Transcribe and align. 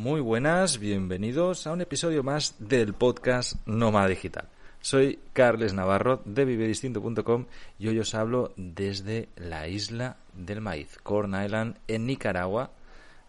muy 0.00 0.22
buenas, 0.22 0.78
bienvenidos 0.78 1.66
a 1.66 1.72
un 1.72 1.82
episodio 1.82 2.22
más 2.22 2.54
del 2.58 2.94
podcast 2.94 3.56
Nómada 3.66 4.08
Digital. 4.08 4.48
Soy 4.80 5.18
Carles 5.34 5.74
Navarro 5.74 6.22
de 6.24 6.46
vivedistinto.com 6.46 7.44
y 7.78 7.88
hoy 7.88 7.98
os 7.98 8.14
hablo 8.14 8.54
desde 8.56 9.28
la 9.36 9.68
isla 9.68 10.16
del 10.32 10.62
maíz, 10.62 10.96
Corn 11.02 11.34
Island, 11.44 11.76
en 11.86 12.06
Nicaragua. 12.06 12.70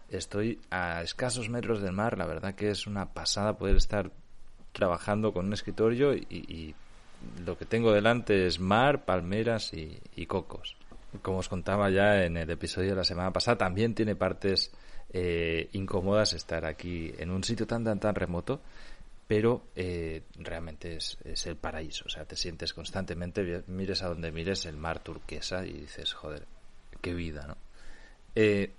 Estoy 0.08 0.60
a 0.70 1.02
escasos 1.02 1.50
metros 1.50 1.82
del 1.82 1.92
mar, 1.92 2.16
la 2.16 2.24
verdad 2.24 2.54
que 2.54 2.70
es 2.70 2.86
una 2.86 3.12
pasada 3.12 3.58
poder 3.58 3.76
estar 3.76 4.10
trabajando 4.72 5.34
con 5.34 5.44
un 5.44 5.52
escritorio 5.52 6.14
y, 6.14 6.74
lo 7.44 7.58
que 7.58 7.66
tengo 7.66 7.92
delante 7.92 8.46
es 8.46 8.60
mar, 8.60 9.04
palmeras 9.04 9.74
y, 9.74 10.00
y 10.16 10.24
cocos. 10.24 10.74
Como 11.20 11.36
os 11.36 11.50
contaba 11.50 11.90
ya 11.90 12.24
en 12.24 12.38
el 12.38 12.48
episodio 12.48 12.90
de 12.90 12.96
la 12.96 13.04
semana 13.04 13.30
pasada, 13.30 13.58
también 13.58 13.94
tiene 13.94 14.16
partes 14.16 14.72
eh, 15.12 15.68
incómodas 15.72 16.32
estar 16.32 16.64
aquí 16.64 17.12
en 17.18 17.30
un 17.30 17.44
sitio 17.44 17.66
tan 17.66 17.84
tan 17.84 18.00
tan 18.00 18.14
remoto 18.14 18.60
pero 19.26 19.68
eh, 19.76 20.24
realmente 20.40 20.96
es, 20.96 21.16
el 21.46 21.56
paraíso. 21.56 22.04
O 22.06 22.08
sea 22.08 22.24
te 22.24 22.36
sientes 22.36 22.74
constantemente 22.74 23.62
mires 23.66 24.02
a 24.02 24.08
donde 24.08 24.32
mires 24.32 24.66
el 24.66 24.76
mar 24.76 25.02
turquesa 25.02 25.66
y 25.66 25.72
dices 25.72 26.12
joder 26.12 26.46
qué 27.00 27.14
vida 27.14 27.46
no 27.46 27.56
eh, 28.34 28.72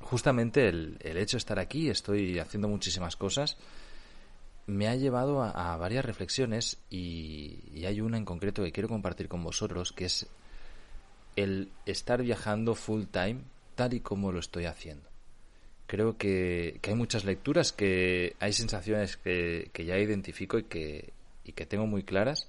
justamente 0.00 0.68
el, 0.68 0.98
el, 1.00 1.16
hecho 1.16 1.36
de 1.36 1.38
estar 1.38 1.58
aquí 1.58 1.88
estoy 1.88 2.38
haciendo 2.38 2.68
muchísimas 2.68 3.16
cosas 3.16 3.56
me 4.66 4.86
ha 4.86 4.94
llevado 4.94 5.42
a, 5.42 5.76
varias 5.78 6.04
reflexiones 6.04 6.76
y 6.90 7.84
hay 7.86 8.00
una 8.00 8.18
en 8.18 8.24
concreto 8.24 8.62
que 8.62 8.70
quiero 8.70 8.88
compartir 8.88 9.28
con 9.28 9.42
vosotros 9.42 9.92
que 9.92 10.04
es 10.04 10.26
el 11.36 11.70
estar 11.86 12.22
viajando 12.22 12.74
full 12.74 13.04
time 13.04 13.40
tal 13.78 13.94
y 13.94 14.00
como 14.00 14.32
lo 14.32 14.40
estoy 14.40 14.64
haciendo. 14.64 15.08
Creo 15.86 16.18
que, 16.18 16.80
hay 16.82 16.94
muchas 16.96 17.24
lecturas, 17.24 17.70
que 17.70 18.34
hay 18.40 18.52
sensaciones 18.52 19.16
que, 19.16 19.70
ya 19.72 19.96
identifico 19.96 20.58
y 20.58 20.64
que, 20.64 21.12
y 21.44 21.52
que 21.52 21.64
tengo 21.64 21.86
muy 21.86 22.02
claras 22.02 22.48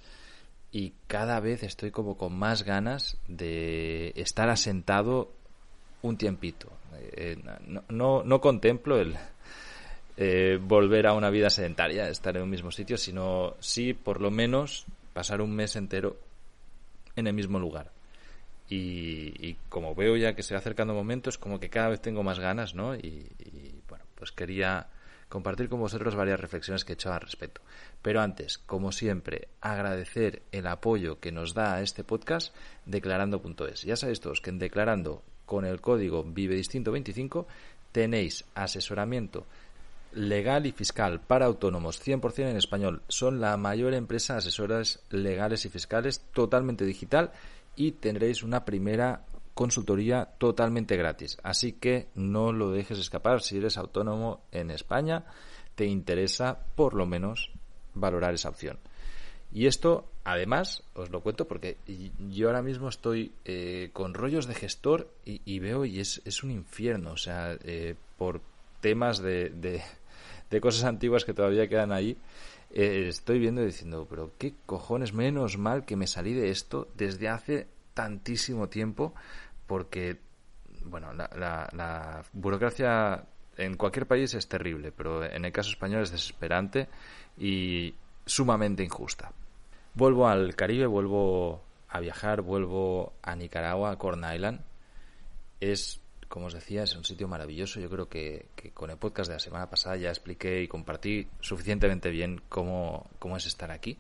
y 0.71 0.94
cada 1.05 1.39
vez 1.39 1.61
estoy 1.61 1.91
como 1.91 2.17
con 2.17 2.33
más 2.36 2.63
ganas 2.63 3.17
de 3.27 4.11
estar 4.16 4.49
asentado 4.49 5.31
un 6.02 6.17
tiempito. 6.17 6.71
Eh, 6.99 7.38
no, 7.89 8.23
no, 8.23 8.41
contemplo 8.41 8.99
el 8.99 9.16
eh, 10.17 10.58
volver 10.59 11.05
a 11.05 11.14
una 11.14 11.30
vida 11.30 11.52
sedentaria, 11.52 12.09
estar 12.09 12.36
en 12.38 12.43
un 12.43 12.49
mismo 12.49 12.71
sitio, 12.71 12.97
sino 12.97 13.53
sí, 13.59 13.93
por 13.93 14.19
lo 14.19 14.31
menos, 14.31 14.88
pasar 15.14 15.41
un 15.41 15.55
mes 15.55 15.75
entero 15.75 16.17
en 17.16 17.27
el 17.27 17.33
mismo 17.33 17.59
lugar. 17.59 17.91
Y, 18.72 19.56
como 19.70 19.95
veo 19.95 20.16
ya 20.16 20.36
que 20.36 20.44
se 20.44 20.53
va 20.53 20.59
acercando 20.59 20.94
momentos, 20.94 21.38
como 21.38 21.59
que 21.59 21.70
cada 21.70 21.89
vez 21.89 22.02
tengo 22.02 22.22
más 22.22 22.39
ganas, 22.39 22.76
¿no? 22.76 22.95
Y, 22.95 23.28
bueno, 23.88 24.06
pues 24.16 24.31
quería 24.31 24.88
compartir 25.28 25.70
con 25.70 25.80
vosotros 25.80 26.16
varias 26.16 26.39
reflexiones 26.39 26.86
que 26.86 26.94
he 26.94 26.95
hecho 26.95 27.11
al 27.11 27.22
respecto. 27.22 27.61
Pero 28.02 28.22
antes, 28.22 28.58
como 28.58 28.92
siempre, 28.92 29.48
agradecer 29.61 30.42
el 30.52 30.67
apoyo 30.67 31.20
que 31.20 31.31
nos 31.31 31.53
da 31.53 31.76
a 31.76 31.81
este 31.81 32.03
podcast 32.03 32.56
declarando.es. 32.86 33.81
Ya 33.84 33.95
sabéis 33.95 34.20
todos 34.20 34.42
que 34.42 34.50
en 34.50 34.59
declarando 34.59 35.23
con 35.45 35.66
el 35.66 35.81
código 35.81 36.23
Vive 36.23 36.56
Distinto 36.56 36.92
25 36.92 37.48
tenéis 37.92 38.45
asesoramiento 38.54 39.45
legal 40.14 40.66
y 40.66 40.72
fiscal 40.72 41.22
para 41.22 41.45
autónomos 41.45 42.02
100% 42.04 42.50
en 42.50 42.58
español. 42.58 43.02
Son 43.08 43.39
la 43.39 43.56
mayor 43.58 43.94
empresa 43.94 44.33
de 44.33 44.39
asesoras 44.39 45.00
legales 45.09 45.66
y 45.66 45.70
fiscales 45.70 46.22
totalmente 46.33 46.86
digital 46.86 47.31
y 47.80 47.94
tendréis 47.94 48.44
una 48.44 48.66
primera 48.66 49.22
consultoría 49.53 50.25
totalmente 50.38 50.97
gratis. 50.97 51.38
Así 51.44 51.72
que 51.72 52.08
no 52.13 52.52
lo 52.52 52.71
dejes 52.71 52.99
escapar. 52.99 53.41
Si 53.41 53.58
eres 53.58 53.77
autónomo 53.77 54.41
en 54.52 54.69
España, 54.69 55.23
te 55.75 55.86
interesa 55.86 56.59
por 56.76 56.93
lo 56.93 57.05
menos 57.05 57.52
valorar 57.93 58.33
esa 58.33 58.49
opción. 58.49 58.80
Y 59.54 59.67
esto, 59.67 60.09
además, 60.26 60.83
os 60.93 61.09
lo 61.09 61.21
cuento 61.21 61.48
porque 61.48 61.77
yo 62.30 62.48
ahora 62.48 62.61
mismo 62.61 62.89
estoy 62.89 63.31
eh, 63.45 63.92
con 63.93 64.14
rollos 64.14 64.45
de 64.45 64.55
gestor 64.55 65.09
y, 65.23 65.59
veo 65.59 65.86
y 65.86 66.02
es, 66.02 66.21
es, 66.25 66.43
un 66.43 66.52
infierno. 66.52 67.11
O 67.11 67.17
sea, 67.17 67.58
eh, 67.64 67.95
por 68.17 68.42
temas 68.81 69.20
de, 69.20 69.49
de, 70.49 70.61
cosas 70.61 70.83
antiguas 70.83 71.23
que 71.23 71.33
todavía 71.33 71.70
quedan 71.70 71.93
ahí, 71.93 72.17
eh, 72.71 73.07
estoy 73.07 73.39
viendo 73.39 73.61
y 73.61 73.67
diciendo, 73.67 74.07
pero 74.09 74.33
qué 74.37 74.53
cojones, 74.65 75.13
menos 75.13 75.57
mal 75.57 75.85
que 75.85 75.95
me 75.95 76.07
salí 76.07 76.33
de 76.33 76.49
esto 76.49 76.87
desde 76.95 77.30
hace 77.30 77.67
tantísimo 77.93 78.69
tiempo, 78.69 79.13
porque, 79.65 80.19
bueno, 80.85 81.13
la, 81.13 81.30
la, 81.73 82.23
burocracia 82.33 83.25
en 83.57 83.75
cualquier 83.75 84.07
país 84.07 84.33
es 84.33 84.47
terrible, 84.47 84.91
pero 84.91 85.25
en 85.25 85.45
el 85.45 85.52
caso 85.52 85.69
español 85.69 86.03
es 86.03 86.11
desesperante 86.11 86.87
y 87.37 87.93
sumamente 88.25 88.83
injusta. 88.83 89.31
Vuelvo 89.95 90.27
al 90.27 90.55
Caribe, 90.55 90.86
vuelvo 90.86 91.63
a 91.89 91.99
viajar, 91.99 92.41
vuelvo 92.41 93.13
a 93.23 93.36
Nicaragua, 93.36 93.91
a 93.91 93.97
Corn 93.97 94.23
Island. 94.33 94.61
Es 95.59 95.99
como 96.30 96.45
os 96.45 96.54
decía, 96.54 96.84
es 96.84 96.95
un 96.95 97.04
sitio 97.04 97.28
maravilloso. 97.28 97.80
Yo 97.80 97.90
creo 97.90 98.08
que, 98.08 98.45
con 98.76 98.92
el 98.92 98.98
podcast 98.98 99.30
de 99.30 99.36
la 99.36 99.40
semana 99.40 99.70
pasada 99.70 99.98
ya 99.98 100.10
expliqué 100.10 100.62
y 100.62 100.67
compartí 100.67 101.28
suficientemente 101.42 102.12
bien 102.12 102.40
cómo, 102.50 103.10
cómo 103.17 103.36
es 103.36 103.48
estar 103.48 103.72
aquí. 103.72 103.98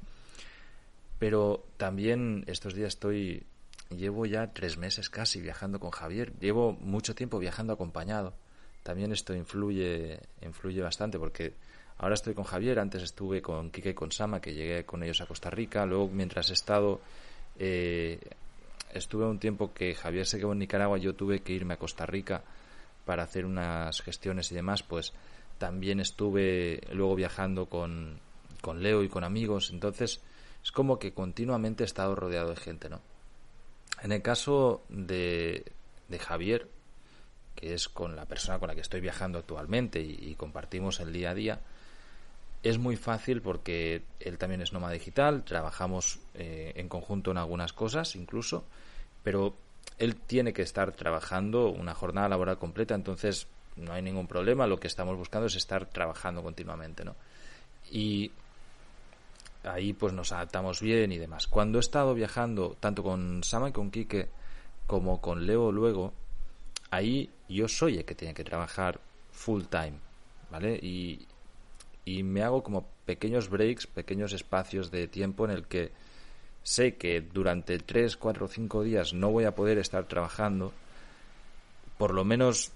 Pero 1.17 1.65
también 1.77 2.45
estos 2.47 2.75
días 2.75 2.89
estoy, 2.89 3.43
llevo 3.89 4.27
ya 4.27 4.53
tres 4.53 4.77
meses 4.77 5.09
casi 5.09 5.41
viajando 5.41 5.79
con 5.79 5.89
Javier. 5.89 6.31
Llevo 6.39 6.73
mucho 6.73 7.15
tiempo 7.15 7.39
viajando 7.39 7.73
acompañado. 7.73 8.35
También 8.83 9.11
esto 9.11 9.33
influye, 9.33 10.19
influye 10.41 10.81
bastante 10.81 11.17
porque 11.17 11.55
ahora 11.97 12.13
estoy 12.13 12.35
con 12.35 12.45
Javier, 12.45 12.79
antes 12.79 13.01
estuve 13.01 13.41
con 13.41 13.71
Kike 13.71 13.89
y 13.89 13.93
con 13.93 14.11
Sama, 14.11 14.39
que 14.39 14.53
llegué 14.53 14.85
con 14.85 15.01
ellos 15.01 15.19
a 15.21 15.25
Costa 15.25 15.49
Rica. 15.49 15.85
Luego, 15.87 16.07
mientras 16.07 16.51
he 16.51 16.53
estado 16.53 17.01
eh, 17.57 18.19
estuve 18.93 19.25
un 19.25 19.39
tiempo 19.39 19.73
que 19.73 19.95
Javier 19.95 20.25
se 20.25 20.37
quedó 20.37 20.53
en 20.53 20.59
Nicaragua, 20.59 20.97
yo 20.97 21.15
tuve 21.15 21.41
que 21.41 21.53
irme 21.53 21.75
a 21.75 21.77
Costa 21.77 22.05
Rica 22.05 22.43
para 23.05 23.23
hacer 23.23 23.45
unas 23.45 24.01
gestiones 24.01 24.51
y 24.51 24.55
demás, 24.55 24.83
pues 24.83 25.13
también 25.57 25.99
estuve 25.99 26.81
luego 26.91 27.15
viajando 27.15 27.67
con, 27.67 28.19
con 28.61 28.81
Leo 28.81 29.03
y 29.03 29.09
con 29.09 29.23
amigos, 29.23 29.71
entonces 29.71 30.21
es 30.63 30.71
como 30.71 30.99
que 30.99 31.13
continuamente 31.13 31.83
he 31.83 31.85
estado 31.85 32.15
rodeado 32.15 32.49
de 32.49 32.55
gente, 32.55 32.89
¿no? 32.89 33.01
En 34.01 34.11
el 34.11 34.21
caso 34.21 34.83
de, 34.89 35.65
de 36.07 36.19
Javier, 36.19 36.69
que 37.55 37.73
es 37.73 37.89
con 37.89 38.15
la 38.15 38.25
persona 38.25 38.59
con 38.59 38.69
la 38.69 38.75
que 38.75 38.81
estoy 38.81 39.01
viajando 39.01 39.39
actualmente 39.39 39.99
y, 40.01 40.35
compartimos 40.35 40.99
el 40.99 41.11
día 41.11 41.31
a 41.31 41.33
día, 41.33 41.59
es 42.63 42.77
muy 42.77 42.97
fácil 42.97 43.41
porque 43.41 44.03
él 44.19 44.37
también 44.37 44.61
es 44.61 44.73
nómada 44.73 44.93
digital, 44.93 45.43
trabajamos 45.43 46.19
eh, 46.33 46.73
en 46.75 46.89
conjunto 46.89 47.31
en 47.31 47.37
algunas 47.37 47.73
cosas 47.73 48.15
incluso, 48.15 48.65
pero 49.23 49.55
él 49.97 50.15
tiene 50.15 50.53
que 50.53 50.61
estar 50.61 50.91
trabajando 50.93 51.69
una 51.69 51.93
jornada 51.93 52.29
laboral 52.29 52.57
completa, 52.57 52.95
entonces 52.95 53.47
no 53.75 53.93
hay 53.93 54.01
ningún 54.01 54.27
problema, 54.27 54.67
lo 54.67 54.79
que 54.79 54.87
estamos 54.87 55.17
buscando 55.17 55.47
es 55.47 55.55
estar 55.55 55.85
trabajando 55.85 56.43
continuamente, 56.43 57.05
¿no? 57.05 57.15
Y 57.91 58.31
ahí 59.63 59.93
pues 59.93 60.13
nos 60.13 60.31
adaptamos 60.31 60.81
bien 60.81 61.11
y 61.11 61.17
demás. 61.17 61.47
Cuando 61.47 61.79
he 61.79 61.81
estado 61.81 62.13
viajando 62.13 62.75
tanto 62.79 63.03
con 63.03 63.43
Sama 63.43 63.69
y 63.69 63.71
con 63.71 63.91
Quique 63.91 64.29
como 64.85 65.21
con 65.21 65.45
Leo 65.45 65.71
luego, 65.71 66.13
ahí 66.91 67.29
yo 67.47 67.67
soy 67.67 67.97
el 67.97 68.05
que 68.05 68.15
tiene 68.15 68.33
que 68.33 68.43
trabajar 68.43 68.99
full 69.31 69.63
time, 69.63 69.93
¿vale? 70.51 70.75
Y, 70.81 71.25
y 72.09 72.23
me 72.23 72.41
hago 72.41 72.63
como 72.63 72.87
pequeños 73.05 73.49
breaks, 73.49 73.85
pequeños 73.85 74.33
espacios 74.33 74.89
de 74.89 75.07
tiempo 75.07 75.45
en 75.45 75.51
el 75.51 75.65
que 75.65 75.91
sé 76.63 76.95
que 76.95 77.21
durante 77.21 77.77
3, 77.77 78.17
4 78.17 78.45
o 78.45 78.47
5 78.47 78.83
días 78.83 79.13
no 79.13 79.29
voy 79.29 79.45
a 79.45 79.53
poder 79.53 79.77
estar 79.77 80.05
trabajando, 80.05 80.73
por 81.99 82.15
lo 82.15 82.25
menos 82.25 82.71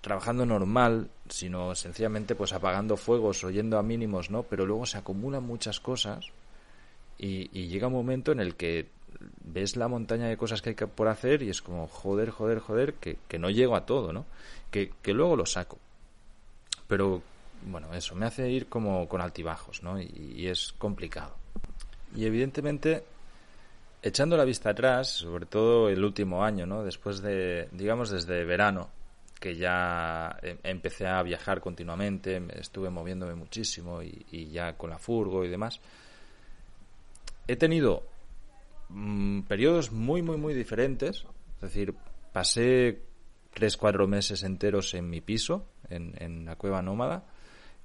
trabajando 0.00 0.44
normal, 0.44 1.10
sino 1.28 1.76
sencillamente 1.76 2.34
pues 2.34 2.52
apagando 2.52 2.96
fuegos 2.96 3.44
o 3.44 3.50
yendo 3.50 3.78
a 3.78 3.84
mínimos, 3.84 4.30
¿no? 4.30 4.42
Pero 4.42 4.66
luego 4.66 4.84
se 4.84 4.98
acumulan 4.98 5.44
muchas 5.44 5.78
cosas 5.78 6.26
y, 7.18 7.46
llega 7.68 7.86
un 7.86 7.92
momento 7.92 8.32
en 8.32 8.40
el 8.40 8.56
que 8.56 8.88
ves 9.44 9.76
la 9.76 9.86
montaña 9.86 10.26
de 10.26 10.36
cosas 10.36 10.60
que 10.60 10.70
hay 10.70 10.74
que 10.74 10.88
por 10.88 11.06
hacer 11.06 11.44
y 11.44 11.50
es 11.50 11.62
como 11.62 11.86
joder, 11.86 12.30
joder, 12.30 12.58
joder, 12.58 12.94
que, 12.94 13.16
que 13.28 13.38
no 13.38 13.48
llego 13.48 13.76
a 13.76 13.86
todo, 13.86 14.12
¿no? 14.12 14.26
Que, 14.72 14.90
que 15.02 15.14
luego 15.14 15.36
lo 15.36 15.46
saco. 15.46 15.78
Pero 16.88 17.22
bueno, 17.66 17.92
eso 17.94 18.14
me 18.14 18.26
hace 18.26 18.50
ir 18.50 18.68
como 18.68 19.08
con 19.08 19.20
altibajos, 19.20 19.82
¿no? 19.82 20.00
y 20.00 20.46
es 20.46 20.74
complicado. 20.78 21.36
Y 22.14 22.24
evidentemente 22.26 23.04
echando 24.02 24.36
la 24.36 24.44
vista 24.44 24.70
atrás, 24.70 25.08
sobre 25.08 25.46
todo 25.46 25.88
el 25.88 26.04
último 26.04 26.44
año, 26.44 26.66
¿no? 26.66 26.82
Después 26.82 27.22
de, 27.22 27.68
digamos, 27.70 28.10
desde 28.10 28.44
verano, 28.44 28.90
que 29.40 29.54
ya 29.56 30.36
em, 30.42 30.58
empecé 30.64 31.06
a 31.06 31.22
viajar 31.22 31.60
continuamente, 31.60 32.42
estuve 32.58 32.90
moviéndome 32.90 33.34
muchísimo 33.34 34.02
y, 34.02 34.48
ya 34.50 34.76
con 34.76 34.90
la 34.90 34.98
furgo 34.98 35.44
y 35.44 35.48
demás, 35.48 35.80
he 37.46 37.56
tenido 37.56 38.02
mm, 38.88 39.42
periodos 39.42 39.92
muy, 39.92 40.22
muy, 40.22 40.36
muy 40.36 40.54
diferentes. 40.54 41.24
Es 41.56 41.60
decir, 41.60 41.94
pasé 42.32 43.00
tres, 43.54 43.76
cuatro 43.76 44.08
meses 44.08 44.42
enteros 44.42 44.94
en 44.94 45.08
mi 45.08 45.20
piso, 45.20 45.66
en 45.88 46.46
la 46.46 46.56
cueva 46.56 46.82
nómada. 46.82 47.24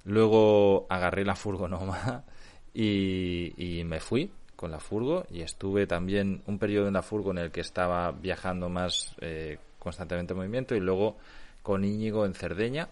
Luego 0.08 0.86
agarré 0.88 1.24
la 1.24 1.36
furgo 1.36 1.68
nómada 1.68 2.24
y, 2.74 3.52
y 3.56 3.84
me 3.84 4.00
fui 4.00 4.30
con 4.56 4.70
la 4.72 4.80
furgo 4.80 5.24
y 5.30 5.42
estuve 5.42 5.86
también 5.86 6.42
un 6.46 6.58
periodo 6.58 6.88
en 6.88 6.94
la 6.94 7.02
furgo 7.02 7.30
en 7.30 7.38
el 7.38 7.50
que 7.52 7.60
estaba 7.60 8.10
viajando 8.10 8.68
más 8.68 9.14
eh, 9.20 9.58
constantemente 9.78 10.32
en 10.32 10.38
movimiento 10.38 10.74
y 10.74 10.80
luego 10.80 11.16
con 11.62 11.84
Íñigo 11.84 12.26
en 12.26 12.34
Cerdeña 12.34 12.88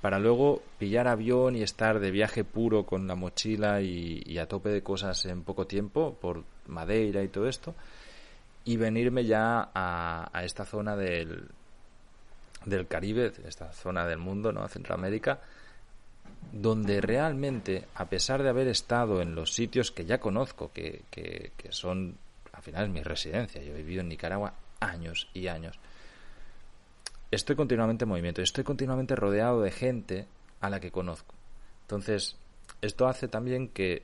para 0.00 0.18
luego 0.18 0.60
pillar 0.78 1.08
avión 1.08 1.56
y 1.56 1.62
estar 1.62 2.00
de 2.00 2.10
viaje 2.10 2.44
puro 2.44 2.84
con 2.84 3.06
la 3.06 3.14
mochila 3.14 3.80
y, 3.80 4.36
a 4.38 4.46
tope 4.46 4.70
de 4.70 4.82
cosas 4.82 5.24
en 5.26 5.42
poco 5.42 5.66
tiempo 5.66 6.18
por 6.20 6.42
Madeira 6.66 7.22
y 7.22 7.28
todo 7.28 7.48
esto 7.48 7.74
y 8.64 8.76
venirme 8.76 9.24
ya 9.24 9.70
a, 9.72 10.28
a 10.32 10.44
esta 10.44 10.64
zona 10.64 10.96
del, 10.96 11.48
del 12.66 12.86
Caribe, 12.86 13.32
esta 13.46 13.72
zona 13.72 14.06
del 14.06 14.18
mundo, 14.18 14.52
¿no? 14.52 14.68
Centroamérica, 14.68 15.40
donde 16.52 17.00
realmente, 17.00 17.86
a 17.94 18.06
pesar 18.06 18.42
de 18.42 18.48
haber 18.48 18.66
estado 18.68 19.22
en 19.22 19.34
los 19.34 19.54
sitios 19.54 19.90
que 19.92 20.04
ya 20.04 20.18
conozco, 20.18 20.72
que, 20.72 21.04
que, 21.10 21.52
son, 21.70 22.16
al 22.52 22.62
final 22.62 22.86
es 22.86 22.90
mi 22.90 23.02
residencia, 23.02 23.62
yo 23.62 23.72
he 23.72 23.78
vivido 23.78 24.00
en 24.00 24.08
Nicaragua 24.08 24.54
años 24.80 25.28
y 25.32 25.46
años, 25.46 25.78
estoy 27.30 27.54
continuamente 27.54 28.04
en 28.04 28.08
movimiento, 28.08 28.42
estoy 28.42 28.64
continuamente 28.64 29.14
rodeado 29.14 29.62
de 29.62 29.70
gente 29.70 30.26
a 30.60 30.70
la 30.70 30.80
que 30.80 30.90
conozco. 30.90 31.34
Entonces, 31.82 32.36
esto 32.82 33.06
hace 33.06 33.28
también 33.28 33.68
que 33.68 34.02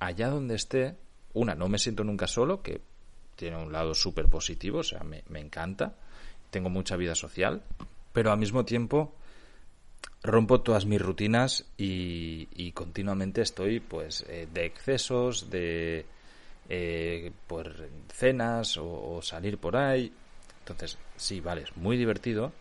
allá 0.00 0.28
donde 0.28 0.56
esté, 0.56 0.96
una, 1.34 1.54
no 1.54 1.68
me 1.68 1.78
siento 1.78 2.02
nunca 2.02 2.26
solo, 2.26 2.62
que 2.62 2.80
tiene 3.36 3.56
un 3.56 3.72
lado 3.72 3.94
súper 3.94 4.26
positivo, 4.26 4.78
o 4.78 4.84
sea, 4.84 5.04
me, 5.04 5.22
me 5.28 5.38
encanta, 5.38 5.94
tengo 6.50 6.70
mucha 6.70 6.96
vida 6.96 7.14
social, 7.14 7.62
pero 8.12 8.32
al 8.32 8.38
mismo 8.38 8.64
tiempo 8.64 9.14
rompo 10.22 10.60
todas 10.60 10.84
mis 10.84 11.00
rutinas 11.00 11.64
y, 11.76 12.72
continuamente 12.72 13.40
estoy 13.40 13.80
pues 13.80 14.24
eh, 14.28 14.46
de 14.52 14.66
excesos, 14.66 15.50
de 15.50 16.04
eh, 16.68 17.32
pues, 17.46 17.66
cenas 18.12 18.76
o, 18.78 19.20
salir 19.22 19.58
por 19.58 19.76
ahí. 19.76 20.12
Entonces, 20.60 20.98
sí, 21.16 21.40
vale, 21.40 21.62
es 21.62 21.76
muy 21.76 21.96
divertido, 21.96 22.52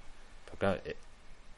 pero 0.58 0.76
eh, 0.86 0.96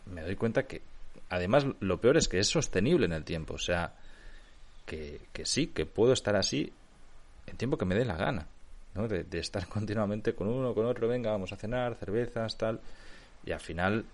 me 0.08 0.22
doy 0.22 0.36
cuenta 0.36 0.64
que 0.64 0.82
además 1.30 1.66
lo 1.80 2.02
peor 2.02 2.18
es 2.18 2.28
que 2.28 2.40
es 2.40 2.48
sostenible 2.48 3.06
en 3.06 3.14
el 3.14 3.24
tiempo, 3.24 3.54
o 3.54 3.60
sea, 3.60 3.94
que, 4.86 5.22
que 5.32 5.46
sí, 5.46 5.68
que 5.68 5.86
puedo 5.86 6.14
estar 6.14 6.36
así 6.36 6.74
en 7.46 7.58
tiempo 7.58 7.78
que 7.78 7.86
me 7.86 7.96
dé 7.96 8.04
la 8.06 8.16
gana, 8.16 8.48
¿no? 8.96 9.08
De, 9.08 9.24
de 9.24 9.40
estar 9.40 9.68
continuamente 9.70 10.34
con 10.34 10.48
uno, 10.48 10.74
con 10.74 10.86
otro, 10.86 11.08
venga, 11.08 11.32
vamos 11.32 11.54
a 11.54 11.58
cenar, 11.58 11.96
cervezas, 11.96 12.58
tal, 12.58 12.82
y 13.46 13.52
al 13.52 13.60
final 13.60 14.06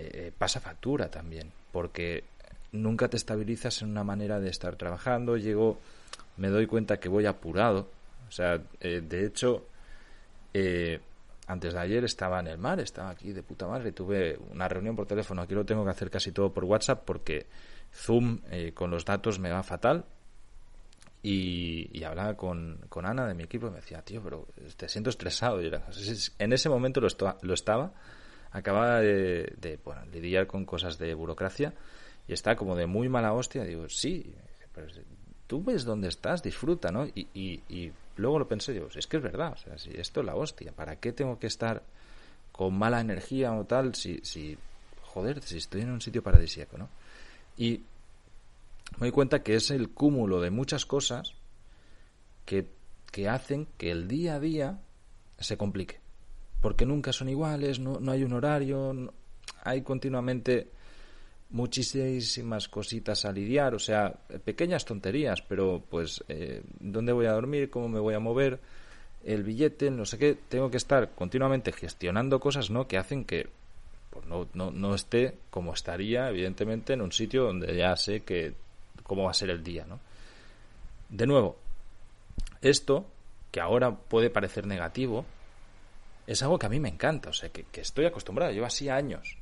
eh, 0.00 0.32
pasa 0.36 0.60
factura 0.60 1.10
también, 1.10 1.50
porque 1.72 2.24
nunca 2.72 3.08
te 3.08 3.16
estabilizas 3.16 3.82
en 3.82 3.90
una 3.90 4.04
manera 4.04 4.40
de 4.40 4.50
estar 4.50 4.76
trabajando. 4.76 5.36
Llego, 5.36 5.78
me 6.36 6.48
doy 6.48 6.66
cuenta 6.66 6.98
que 6.98 7.08
voy 7.08 7.26
apurado. 7.26 7.88
O 8.28 8.32
sea, 8.32 8.60
eh, 8.80 9.02
de 9.02 9.26
hecho, 9.26 9.66
eh, 10.54 11.00
antes 11.46 11.72
de 11.72 11.80
ayer 11.80 12.04
estaba 12.04 12.40
en 12.40 12.48
el 12.48 12.58
mar, 12.58 12.80
estaba 12.80 13.10
aquí 13.10 13.32
de 13.32 13.42
puta 13.42 13.66
madre, 13.66 13.92
tuve 13.92 14.38
una 14.50 14.68
reunión 14.68 14.94
por 14.94 15.06
teléfono. 15.06 15.42
Aquí 15.42 15.54
lo 15.54 15.64
tengo 15.64 15.84
que 15.84 15.90
hacer 15.90 16.10
casi 16.10 16.32
todo 16.32 16.52
por 16.52 16.64
WhatsApp 16.64 17.02
porque 17.04 17.46
Zoom 17.92 18.40
con 18.74 18.90
los 18.90 19.04
datos 19.04 19.38
me 19.38 19.50
va 19.50 19.62
fatal. 19.62 20.04
Y, 21.20 22.02
hablaba 22.04 22.36
con, 22.36 22.78
con, 22.88 23.04
Ana 23.04 23.26
de 23.26 23.34
mi 23.34 23.42
equipo 23.42 23.66
y 23.66 23.70
me 23.70 23.76
decía, 23.76 24.02
tío, 24.02 24.22
pero 24.22 24.46
te 24.76 24.88
siento 24.88 25.10
estresado. 25.10 25.60
Y 25.60 25.70
en 26.38 26.52
ese 26.52 26.68
momento 26.68 27.00
lo, 27.00 27.08
lo 27.42 27.54
estaba 27.54 27.92
acababa 28.50 29.00
de, 29.00 29.54
de 29.60 29.78
bueno, 29.84 30.02
lidiar 30.12 30.46
con 30.46 30.64
cosas 30.64 30.98
de 30.98 31.14
burocracia 31.14 31.74
y 32.28 32.32
está 32.32 32.56
como 32.56 32.76
de 32.76 32.86
muy 32.86 33.08
mala 33.08 33.32
hostia. 33.32 33.64
Digo, 33.64 33.88
sí, 33.88 34.34
pero 34.74 34.86
tú 35.46 35.64
ves 35.64 35.84
dónde 35.84 36.08
estás, 36.08 36.42
disfruta, 36.42 36.92
¿no? 36.92 37.06
Y, 37.06 37.92
luego 38.16 38.38
lo 38.38 38.48
pensé, 38.48 38.72
digo, 38.72 38.88
es 38.94 39.06
que 39.06 39.16
es 39.16 39.22
verdad, 39.22 39.52
o 39.52 39.56
sea, 39.56 39.78
si 39.78 39.90
esto 39.90 40.20
es 40.20 40.26
la 40.26 40.34
hostia, 40.34 40.72
¿para 40.72 40.96
qué 40.96 41.12
tengo 41.12 41.38
que 41.38 41.46
estar 41.46 41.82
con 42.52 42.76
mala 42.76 43.00
energía 43.00 43.52
o 43.54 43.64
tal 43.64 43.94
si, 43.94 44.20
si 44.24 44.58
joder, 45.02 45.40
si 45.42 45.58
estoy 45.58 45.82
en 45.82 45.90
un 45.90 46.00
sitio 46.00 46.22
paradisíaco, 46.22 46.76
¿no? 46.76 46.88
Y 47.56 47.82
me 48.94 49.06
doy 49.06 49.10
cuenta 49.12 49.42
que 49.42 49.54
es 49.54 49.70
el 49.70 49.90
cúmulo 49.90 50.40
de 50.40 50.50
muchas 50.50 50.84
cosas 50.84 51.34
que, 52.44 52.66
que 53.12 53.28
hacen 53.28 53.68
que 53.78 53.90
el 53.90 54.08
día 54.08 54.34
a 54.34 54.40
día 54.40 54.80
se 55.38 55.56
complique 55.56 56.00
porque 56.60 56.86
nunca 56.86 57.12
son 57.12 57.28
iguales, 57.28 57.78
no, 57.78 58.00
no 58.00 58.12
hay 58.12 58.24
un 58.24 58.32
horario, 58.32 59.12
hay 59.62 59.82
continuamente 59.82 60.68
muchísimas 61.50 62.68
cositas 62.68 63.24
a 63.24 63.32
lidiar, 63.32 63.74
o 63.74 63.78
sea, 63.78 64.12
pequeñas 64.44 64.84
tonterías, 64.84 65.40
pero 65.42 65.82
pues, 65.88 66.22
eh, 66.28 66.62
¿dónde 66.80 67.12
voy 67.12 67.26
a 67.26 67.32
dormir? 67.32 67.70
¿Cómo 67.70 67.88
me 67.88 68.00
voy 68.00 68.14
a 68.14 68.20
mover? 68.20 68.60
El 69.24 69.42
billete, 69.42 69.90
no 69.90 70.04
sé 70.04 70.18
qué, 70.18 70.36
tengo 70.48 70.70
que 70.70 70.76
estar 70.76 71.10
continuamente 71.14 71.72
gestionando 71.72 72.38
cosas, 72.38 72.70
¿no? 72.70 72.86
Que 72.86 72.98
hacen 72.98 73.24
que 73.24 73.48
pues, 74.10 74.26
no, 74.26 74.46
no, 74.54 74.70
no 74.70 74.94
esté 74.94 75.34
como 75.50 75.72
estaría, 75.72 76.28
evidentemente, 76.28 76.92
en 76.92 77.00
un 77.00 77.12
sitio 77.12 77.44
donde 77.44 77.74
ya 77.74 77.96
sé 77.96 78.20
que 78.20 78.54
cómo 79.02 79.24
va 79.24 79.30
a 79.30 79.34
ser 79.34 79.50
el 79.50 79.64
día, 79.64 79.86
¿no? 79.88 80.00
De 81.08 81.26
nuevo, 81.26 81.56
esto, 82.60 83.06
que 83.50 83.60
ahora 83.60 83.94
puede 83.96 84.28
parecer 84.28 84.66
negativo, 84.66 85.24
es 86.28 86.42
algo 86.42 86.58
que 86.58 86.66
a 86.66 86.68
mí 86.68 86.78
me 86.78 86.90
encanta, 86.90 87.30
o 87.30 87.32
sea, 87.32 87.48
que, 87.48 87.64
estoy 87.80 88.04
acostumbrado, 88.04 88.52
llevo 88.52 88.66
así 88.66 88.90
años, 88.90 89.38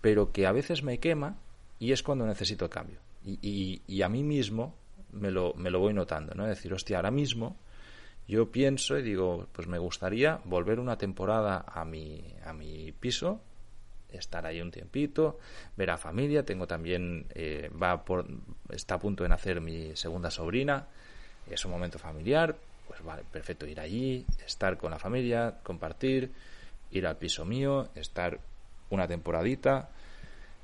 pero 0.00 0.32
que 0.32 0.46
a 0.46 0.52
veces 0.52 0.82
me 0.82 0.98
quema 0.98 1.36
y 1.78 1.92
es 1.92 2.02
cuando 2.02 2.26
necesito 2.26 2.70
cambio. 2.70 2.98
Y, 3.22 3.82
y, 3.86 4.00
a 4.00 4.08
mí 4.08 4.22
mismo 4.22 4.74
me 5.12 5.30
lo, 5.30 5.52
me 5.52 5.70
lo 5.70 5.78
voy 5.78 5.92
notando, 5.92 6.32
¿no? 6.34 6.44
Es 6.44 6.56
decir, 6.56 6.72
hostia, 6.72 6.96
ahora 6.96 7.10
mismo 7.10 7.58
yo 8.26 8.50
pienso 8.50 8.96
y 8.96 9.02
digo, 9.02 9.48
pues 9.52 9.68
me 9.68 9.78
gustaría 9.78 10.40
volver 10.44 10.80
una 10.80 10.96
temporada 10.96 11.66
a 11.68 11.84
mi, 11.84 12.24
a 12.42 12.54
mi 12.54 12.92
piso, 12.92 13.42
estar 14.08 14.46
ahí 14.46 14.62
un 14.62 14.70
tiempito, 14.70 15.40
ver 15.76 15.90
a 15.90 15.98
familia, 15.98 16.42
tengo 16.42 16.66
también, 16.66 17.26
eh, 17.34 17.70
va 17.70 18.02
por, 18.02 18.26
está 18.70 18.94
a 18.94 18.98
punto 18.98 19.24
de 19.24 19.28
nacer 19.28 19.60
mi 19.60 19.94
segunda 19.94 20.30
sobrina, 20.30 20.86
es 21.50 21.62
un 21.66 21.70
momento 21.70 21.98
familiar, 21.98 22.56
pues 22.90 23.04
vale, 23.04 23.22
perfecto, 23.30 23.68
ir 23.68 23.78
allí, 23.78 24.26
estar 24.44 24.76
con 24.76 24.90
la 24.90 24.98
familia, 24.98 25.60
compartir, 25.62 26.32
ir 26.90 27.06
al 27.06 27.16
piso 27.16 27.44
mío, 27.44 27.88
estar 27.94 28.40
una 28.90 29.06
temporadita, 29.06 29.90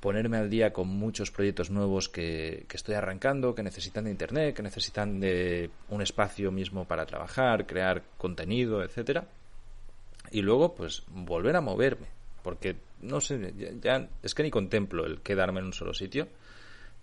ponerme 0.01 0.37
al 0.37 0.51
día 0.51 0.73
con 0.73 0.89
muchos 0.89 1.31
proyectos 1.31 1.71
nuevos 1.71 2.09
que, 2.09 2.67
estoy 2.69 2.97
arrancando, 2.97 3.55
que 3.55 3.63
necesitan 3.63 4.07
de 4.07 4.11
internet, 4.11 4.57
que 4.57 4.63
necesitan 4.65 5.21
de 5.21 5.71
un 5.89 6.03
espacio 6.03 6.51
mismo 6.51 6.85
para 6.85 7.07
trabajar, 7.07 7.65
crear 7.65 8.03
contenido, 8.19 8.83
etcétera. 8.83 9.29
Y 10.33 10.43
luego, 10.43 10.75
pues, 10.75 11.05
volver 11.07 11.55
a 11.55 11.61
moverme. 11.61 12.09
Porque, 12.43 12.75
no 13.03 13.21
sé, 13.21 13.55
ya, 13.81 14.09
es 14.21 14.35
que 14.35 14.43
ni 14.43 14.51
contemplo 14.51 15.07
el 15.07 15.21
quedarme 15.21 15.61
en 15.61 15.67
un 15.67 15.73
solo 15.73 15.95
sitio. 15.95 16.27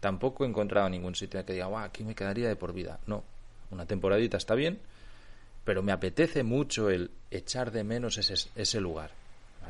Tampoco 0.02 0.44
he 0.44 0.50
encontrado 0.50 0.90
ningún 0.90 1.16
sitio 1.16 1.40
en 1.40 1.46
que 1.46 1.54
diga, 1.54 1.82
aquí 1.82 2.04
me 2.04 2.14
quedaría 2.14 2.50
de 2.50 2.58
por 2.58 2.74
vida. 2.74 3.00
No, 3.08 3.24
una 3.72 3.86
temporadita 3.86 4.36
está 4.36 4.54
bien, 4.54 4.80
pero 5.64 5.82
me 5.82 5.92
apetece 5.92 6.44
mucho 6.44 6.90
el 6.90 7.12
echar 7.32 7.72
de 7.72 7.84
menos 7.84 8.18
ese, 8.18 8.50
ese 8.56 8.80
lugar. 8.80 9.12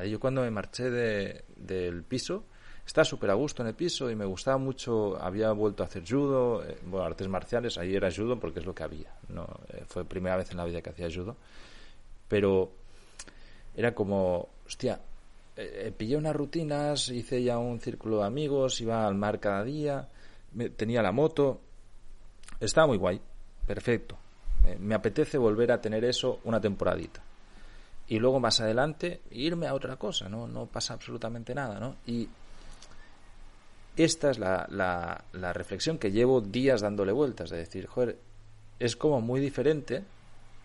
Yo 0.09 0.19
cuando 0.19 0.41
me 0.41 0.49
marché 0.49 0.89
de, 0.89 1.43
del 1.55 2.03
piso, 2.03 2.45
estaba 2.85 3.05
súper 3.05 3.29
a 3.29 3.35
gusto 3.35 3.61
en 3.61 3.69
el 3.69 3.75
piso 3.75 4.09
y 4.09 4.15
me 4.15 4.25
gustaba 4.25 4.57
mucho, 4.57 5.21
había 5.21 5.51
vuelto 5.51 5.83
a 5.83 5.85
hacer 5.85 6.03
judo, 6.07 6.63
eh, 6.63 6.77
bueno, 6.85 7.05
artes 7.05 7.27
marciales, 7.27 7.77
ahí 7.77 7.95
era 7.95 8.11
judo 8.11 8.39
porque 8.39 8.59
es 8.59 8.65
lo 8.65 8.73
que 8.73 8.83
había, 8.83 9.13
no 9.29 9.47
eh, 9.69 9.83
fue 9.87 10.03
primera 10.03 10.35
vez 10.35 10.51
en 10.51 10.57
la 10.57 10.65
vida 10.65 10.81
que 10.81 10.89
hacía 10.89 11.09
judo, 11.13 11.37
pero 12.27 12.71
era 13.75 13.93
como, 13.93 14.49
hostia, 14.65 14.99
eh, 15.55 15.93
pillé 15.95 16.17
unas 16.17 16.35
rutinas, 16.35 17.09
hice 17.09 17.41
ya 17.43 17.57
un 17.57 17.79
círculo 17.79 18.19
de 18.19 18.25
amigos, 18.25 18.81
iba 18.81 19.07
al 19.07 19.15
mar 19.15 19.39
cada 19.39 19.63
día, 19.63 20.09
tenía 20.75 21.01
la 21.01 21.11
moto, 21.11 21.61
estaba 22.59 22.87
muy 22.87 22.97
guay, 22.97 23.21
perfecto, 23.65 24.17
me 24.79 24.95
apetece 24.95 25.37
volver 25.37 25.71
a 25.71 25.81
tener 25.81 26.05
eso 26.05 26.39
una 26.43 26.61
temporadita. 26.61 27.21
Y 28.07 28.19
luego 28.19 28.39
más 28.39 28.59
adelante 28.59 29.21
irme 29.31 29.67
a 29.67 29.73
otra 29.73 29.95
cosa, 29.95 30.29
¿no? 30.29 30.47
No 30.47 30.65
pasa 30.65 30.93
absolutamente 30.93 31.55
nada, 31.55 31.79
¿no? 31.79 31.95
Y 32.05 32.27
esta 33.95 34.31
es 34.31 34.39
la, 34.39 34.67
la, 34.69 35.23
la 35.33 35.53
reflexión 35.53 35.97
que 35.97 36.11
llevo 36.11 36.41
días 36.41 36.81
dándole 36.81 37.11
vueltas, 37.11 37.49
de 37.49 37.57
decir, 37.57 37.87
joder, 37.87 38.17
es 38.79 38.95
como 38.95 39.21
muy 39.21 39.39
diferente. 39.39 40.03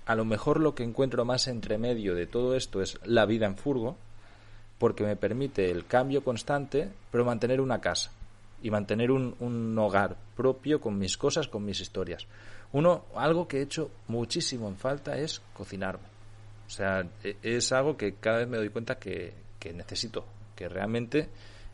A 0.07 0.15
lo 0.15 0.25
mejor 0.25 0.61
lo 0.61 0.75
que 0.75 0.83
encuentro 0.83 1.25
más 1.25 1.47
entre 1.49 1.79
medio 1.79 2.15
de 2.15 2.27
todo 2.27 2.57
esto 2.57 2.81
es 2.81 2.99
la 3.05 3.27
vida 3.27 3.47
en 3.47 3.57
furgo, 3.57 3.97
porque 4.79 5.05
me 5.05 5.17
permite 5.17 5.71
el 5.71 5.87
cambio 5.87 6.25
constante, 6.25 6.91
pero 7.11 7.25
mantener 7.25 7.61
una 7.61 7.81
casa 7.81 8.11
y 8.63 8.71
mantener 8.71 9.11
un, 9.11 9.37
un 9.41 9.79
hogar 9.79 10.17
propio 10.37 10.81
con 10.81 10.99
mis 10.99 11.17
cosas, 11.17 11.49
con 11.49 11.65
mis 11.65 11.81
historias. 11.81 12.27
Uno, 12.73 13.07
algo 13.15 13.49
que 13.49 13.59
he 13.59 13.63
hecho 13.63 13.91
muchísimo 14.09 14.69
en 14.69 14.77
falta 14.77 15.17
es 15.17 15.41
cocinarme. 15.55 16.07
O 16.67 16.71
sea, 16.71 17.07
e, 17.25 17.37
es 17.43 17.73
algo 17.73 17.97
que 17.97 18.15
cada 18.15 18.39
vez 18.39 18.49
me 18.49 18.59
doy 18.59 18.69
cuenta 18.69 18.99
que, 18.99 19.35
necesito, 19.75 20.25
que 20.55 20.69
realmente 20.69 21.29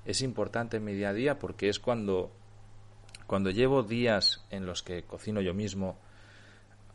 es 0.05 0.23
importante 0.23 0.77
en 0.77 0.85
mi 0.85 0.95
día 0.95 1.11
a 1.11 1.13
día 1.13 1.39
porque 1.39 1.69
es 1.69 1.79
cuando, 1.79 2.31
cuando 3.27 3.51
llevo 3.51 3.83
días 3.83 4.45
en 4.51 4.67
los 4.67 4.83
que 4.83 5.03
cocino 5.03 5.41
yo 5.41 5.55
mismo, 5.55 5.97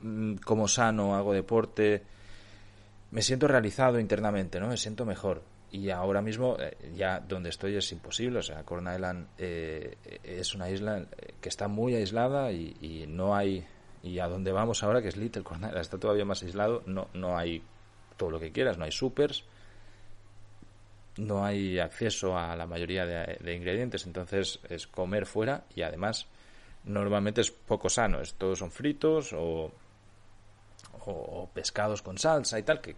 mm, 0.01 0.35
como 0.35 0.67
sano, 0.67 1.15
hago 1.15 1.33
deporte, 1.33 2.03
me 3.11 3.21
siento 3.21 3.47
realizado 3.47 3.99
internamente, 3.99 4.59
¿no? 4.59 4.67
Me 4.67 4.77
siento 4.77 5.05
mejor. 5.05 5.41
Y 5.71 5.89
ahora 5.91 6.21
mismo, 6.21 6.57
eh, 6.59 6.75
ya 6.95 7.19
donde 7.19 7.49
estoy 7.49 7.75
es 7.75 7.91
imposible. 7.91 8.39
O 8.39 8.41
sea, 8.41 8.63
Corn 8.63 8.87
eh, 9.37 9.97
es 10.23 10.55
una 10.55 10.69
isla 10.69 11.05
que 11.39 11.49
está 11.49 11.67
muy 11.67 11.95
aislada 11.95 12.51
y, 12.51 13.05
no 13.07 13.35
hay. 13.35 13.65
Y 14.01 14.19
a 14.19 14.27
donde 14.27 14.51
vamos 14.51 14.83
ahora, 14.83 15.01
que 15.01 15.09
es 15.09 15.17
Little 15.17 15.43
Corn 15.43 15.61
Island, 15.61 15.77
está 15.77 15.97
todavía 15.97 16.25
más 16.25 16.41
aislado, 16.43 16.83
no, 16.85 17.07
no 17.13 17.37
hay 17.37 17.61
todo 18.17 18.31
lo 18.31 18.39
que 18.39 18.51
quieras, 18.51 18.77
no 18.77 18.85
hay 18.85 18.91
supers, 18.91 19.43
no 21.17 21.43
hay 21.43 21.79
acceso 21.79 22.37
a 22.37 22.55
la 22.55 22.65
mayoría 22.65 23.05
de, 23.05 23.55
ingredientes, 23.55 24.05
entonces 24.05 24.59
es 24.69 24.87
comer 24.87 25.25
fuera 25.25 25.65
y 25.75 25.81
además 25.81 26.27
normalmente 26.85 27.41
es 27.41 27.51
poco 27.51 27.89
sano, 27.89 28.21
es, 28.21 28.33
todos 28.35 28.59
son 28.59 28.71
fritos 28.71 29.33
o, 29.33 29.71
o, 31.05 31.49
pescados 31.53 32.01
con 32.01 32.17
salsa 32.17 32.57
y 32.59 32.63
tal, 32.63 32.81
que, 32.81 32.95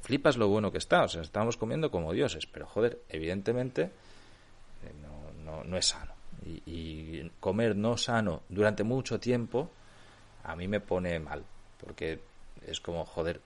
flipas 0.00 0.36
lo 0.36 0.48
bueno 0.48 0.72
que 0.72 0.78
está, 0.78 1.04
o 1.04 1.08
sea, 1.08 1.22
estamos 1.22 1.56
comiendo 1.56 1.90
como 1.90 2.12
dioses, 2.12 2.46
pero 2.46 2.66
joder, 2.66 3.00
evidentemente 3.08 3.82
eh, 3.82 4.92
no, 5.44 5.62
no, 5.62 5.76
es 5.76 5.86
sano. 5.86 6.12
Y 6.44 7.30
comer 7.40 7.76
no 7.76 7.96
sano 7.96 8.42
durante 8.48 8.82
mucho 8.82 9.20
tiempo 9.20 9.70
a 10.44 10.56
mí 10.56 10.68
me 10.68 10.80
pone 10.80 11.18
mal, 11.18 11.44
porque 11.80 12.20
es 12.66 12.80
como, 12.80 13.04
joder, 13.04 13.40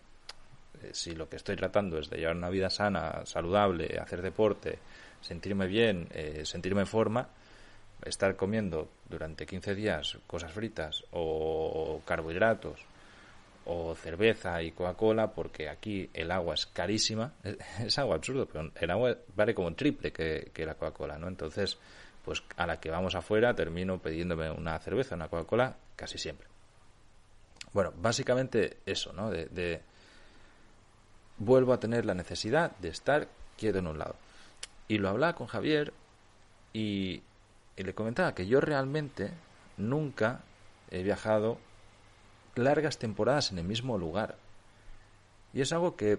eh, 0.83 0.91
si 0.93 1.15
lo 1.15 1.29
que 1.29 1.37
estoy 1.37 1.57
tratando 1.57 1.99
es 1.99 2.11
de 2.11 2.19
llevar 2.19 2.37
una 2.37 2.51
vida 2.51 2.71
sana, 2.71 3.25
saludable, 3.25 3.99
hacer 4.01 4.23
deporte, 4.23 4.79
sentirme 5.21 5.67
bien, 5.67 6.09
eh, 6.13 6.45
sentirme 6.45 6.83
en 6.83 6.87
forma, 6.87 7.29
estar 8.05 8.37
comiendo 8.37 8.89
durante 9.09 9.47
15 9.47 9.75
días 9.75 10.19
cosas 10.27 10.53
fritas 10.53 11.05
o 11.13 12.01
carbohidratos 12.05 12.87
o 13.71 13.95
cerveza 13.95 14.63
y 14.63 14.73
Coca-Cola 14.73 15.33
porque 15.33 15.69
aquí 15.69 16.09
el 16.15 16.31
agua 16.31 16.55
es 16.55 16.67
carísima, 16.67 17.35
es, 17.85 17.99
algo 17.99 18.15
absurdo, 18.15 18.47
pero 18.47 18.71
el 18.75 18.91
agua 18.91 19.17
vale 19.35 19.55
como 19.55 19.73
triple 19.75 20.13
que, 20.13 20.65
la 20.65 20.75
Coca-Cola, 20.75 21.19
¿no? 21.19 21.29
Entonces, 21.29 21.79
pues 22.25 22.43
a 22.57 22.67
la 22.67 22.81
que 22.81 22.91
vamos 22.91 23.15
afuera 23.15 23.55
termino 23.55 23.99
pidiéndome 23.99 24.51
una 24.51 24.79
cerveza, 24.79 25.15
una 25.15 25.29
Coca-Cola 25.29 25.77
casi 25.97 26.19
siempre. 26.19 26.47
Bueno, 27.73 27.93
básicamente 28.01 28.79
eso, 28.87 29.13
¿no? 29.13 29.31
de 29.31 29.83
vuelvo 31.39 31.73
a 31.73 31.81
tener 31.81 32.05
la 32.05 32.15
necesidad 32.15 32.73
de 32.79 32.89
estar 32.89 33.29
quieto 33.57 33.79
en 33.79 33.87
un 33.87 33.99
lado. 33.99 34.17
Y 34.89 34.99
lo 34.99 35.09
hablaba 35.09 35.35
con 35.35 35.47
Javier 35.47 35.93
y, 36.73 37.23
le 37.77 37.95
comentaba 37.95 38.35
que 38.35 38.47
yo 38.47 38.61
realmente 38.61 39.31
nunca 39.77 40.41
he 40.91 41.05
viajado 41.05 41.59
largas 42.57 42.99
temporadas 42.99 43.53
en 43.53 43.59
el 43.59 43.65
mismo 43.65 43.99
lugar. 43.99 44.37
Y 45.55 45.61
es 45.61 45.73
algo 45.73 45.95
que 45.95 46.19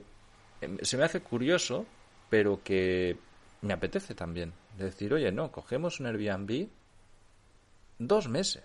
em, 0.62 0.77
se 0.82 0.96
me 0.96 1.03
hace 1.03 1.20
curioso, 1.20 1.86
pero 2.29 2.63
que 2.63 3.18
me 3.62 3.74
apetece 3.74 4.15
también. 4.15 4.53
De 4.77 4.86
decir, 4.86 5.13
oye, 5.13 5.32
no, 5.34 5.51
cogemos 5.51 6.00
un 6.00 6.06
Airbnb 6.06 6.70
dos 7.98 8.29
meses. 8.29 8.63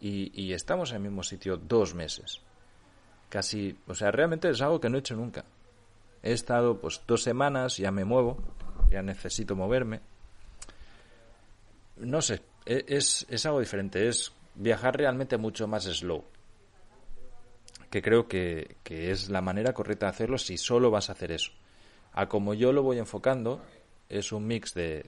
Y, 0.00 0.30
y 0.40 0.52
estamos 0.52 0.90
en 0.90 0.96
el 0.96 1.02
mismo 1.02 1.22
sitio 1.22 1.56
dos 1.56 1.94
meses 1.94 2.40
casi, 3.28 3.76
o 3.86 3.94
sea, 3.94 4.10
realmente 4.10 4.48
es 4.48 4.60
algo 4.60 4.80
que 4.80 4.88
no 4.88 4.96
he 4.96 5.00
hecho 5.00 5.16
nunca. 5.16 5.44
He 6.22 6.32
estado 6.32 6.80
pues 6.80 7.00
dos 7.06 7.22
semanas, 7.22 7.76
ya 7.76 7.90
me 7.90 8.04
muevo, 8.04 8.38
ya 8.90 9.02
necesito 9.02 9.54
moverme. 9.54 10.00
No 11.96 12.22
sé, 12.22 12.40
e, 12.66 12.84
es, 12.88 13.26
es 13.28 13.46
algo 13.46 13.60
diferente, 13.60 14.08
es 14.08 14.32
viajar 14.54 14.96
realmente 14.96 15.36
mucho 15.36 15.66
más 15.68 15.84
slow. 15.84 16.24
Que 17.90 18.02
creo 18.02 18.28
que, 18.28 18.76
que 18.82 19.10
es 19.10 19.30
la 19.30 19.40
manera 19.40 19.72
correcta 19.72 20.06
de 20.06 20.10
hacerlo 20.10 20.38
si 20.38 20.58
solo 20.58 20.90
vas 20.90 21.08
a 21.08 21.12
hacer 21.12 21.32
eso. 21.32 21.52
A 22.12 22.28
como 22.28 22.54
yo 22.54 22.72
lo 22.72 22.82
voy 22.82 22.98
enfocando, 22.98 23.62
es 24.08 24.32
un 24.32 24.46
mix 24.46 24.74
de 24.74 25.06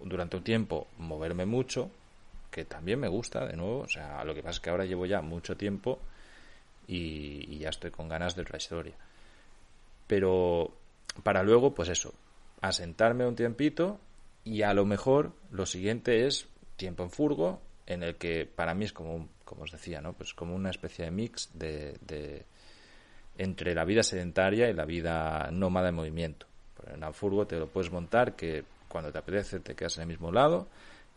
durante 0.00 0.36
un 0.36 0.44
tiempo 0.44 0.88
moverme 0.98 1.46
mucho, 1.46 1.90
que 2.50 2.64
también 2.64 3.00
me 3.00 3.08
gusta, 3.08 3.46
de 3.46 3.56
nuevo, 3.56 3.80
o 3.80 3.88
sea, 3.88 4.24
lo 4.24 4.34
que 4.34 4.42
pasa 4.42 4.56
es 4.56 4.60
que 4.60 4.70
ahora 4.70 4.84
llevo 4.84 5.06
ya 5.06 5.20
mucho 5.20 5.56
tiempo 5.56 6.00
y, 6.86 7.58
ya 7.58 7.70
estoy 7.70 7.90
con 7.90 8.08
ganas 8.08 8.36
de 8.36 8.42
otra 8.42 8.58
historia. 8.58 8.94
Pero 10.06 10.72
para 11.22 11.42
luego, 11.42 11.74
pues 11.74 11.88
eso, 11.88 12.14
asentarme 12.60 13.26
un 13.26 13.36
tiempito 13.36 13.98
y 14.44 14.62
a 14.62 14.72
lo 14.74 14.84
mejor 14.84 15.32
lo 15.50 15.66
siguiente 15.66 16.26
es 16.26 16.46
tiempo 16.76 17.02
en 17.02 17.10
furgo, 17.10 17.60
en 17.86 18.02
el 18.02 18.16
que 18.16 18.46
para 18.46 18.74
mí 18.74 18.84
es 18.84 18.92
como, 18.92 19.28
como 19.44 19.62
os 19.62 19.72
decía, 19.72 20.00
¿no? 20.00 20.12
Pues 20.12 20.34
como 20.34 20.54
una 20.54 20.70
especie 20.70 21.04
de 21.04 21.10
mix 21.10 21.50
de, 21.54 22.44
entre 23.38 23.74
la 23.74 23.84
vida 23.84 24.02
sedentaria 24.02 24.68
y 24.68 24.74
la 24.74 24.84
vida 24.84 25.48
nómada 25.52 25.88
en 25.88 25.94
movimiento. 25.94 26.46
En 26.92 27.02
el 27.02 27.12
furgo 27.14 27.46
te 27.46 27.58
lo 27.58 27.66
puedes 27.68 27.90
montar 27.90 28.36
que 28.36 28.64
cuando 28.88 29.10
te 29.10 29.18
apetece 29.18 29.60
te 29.60 29.74
quedas 29.74 29.96
en 29.96 30.02
el 30.02 30.08
mismo 30.08 30.30
lado, 30.30 30.68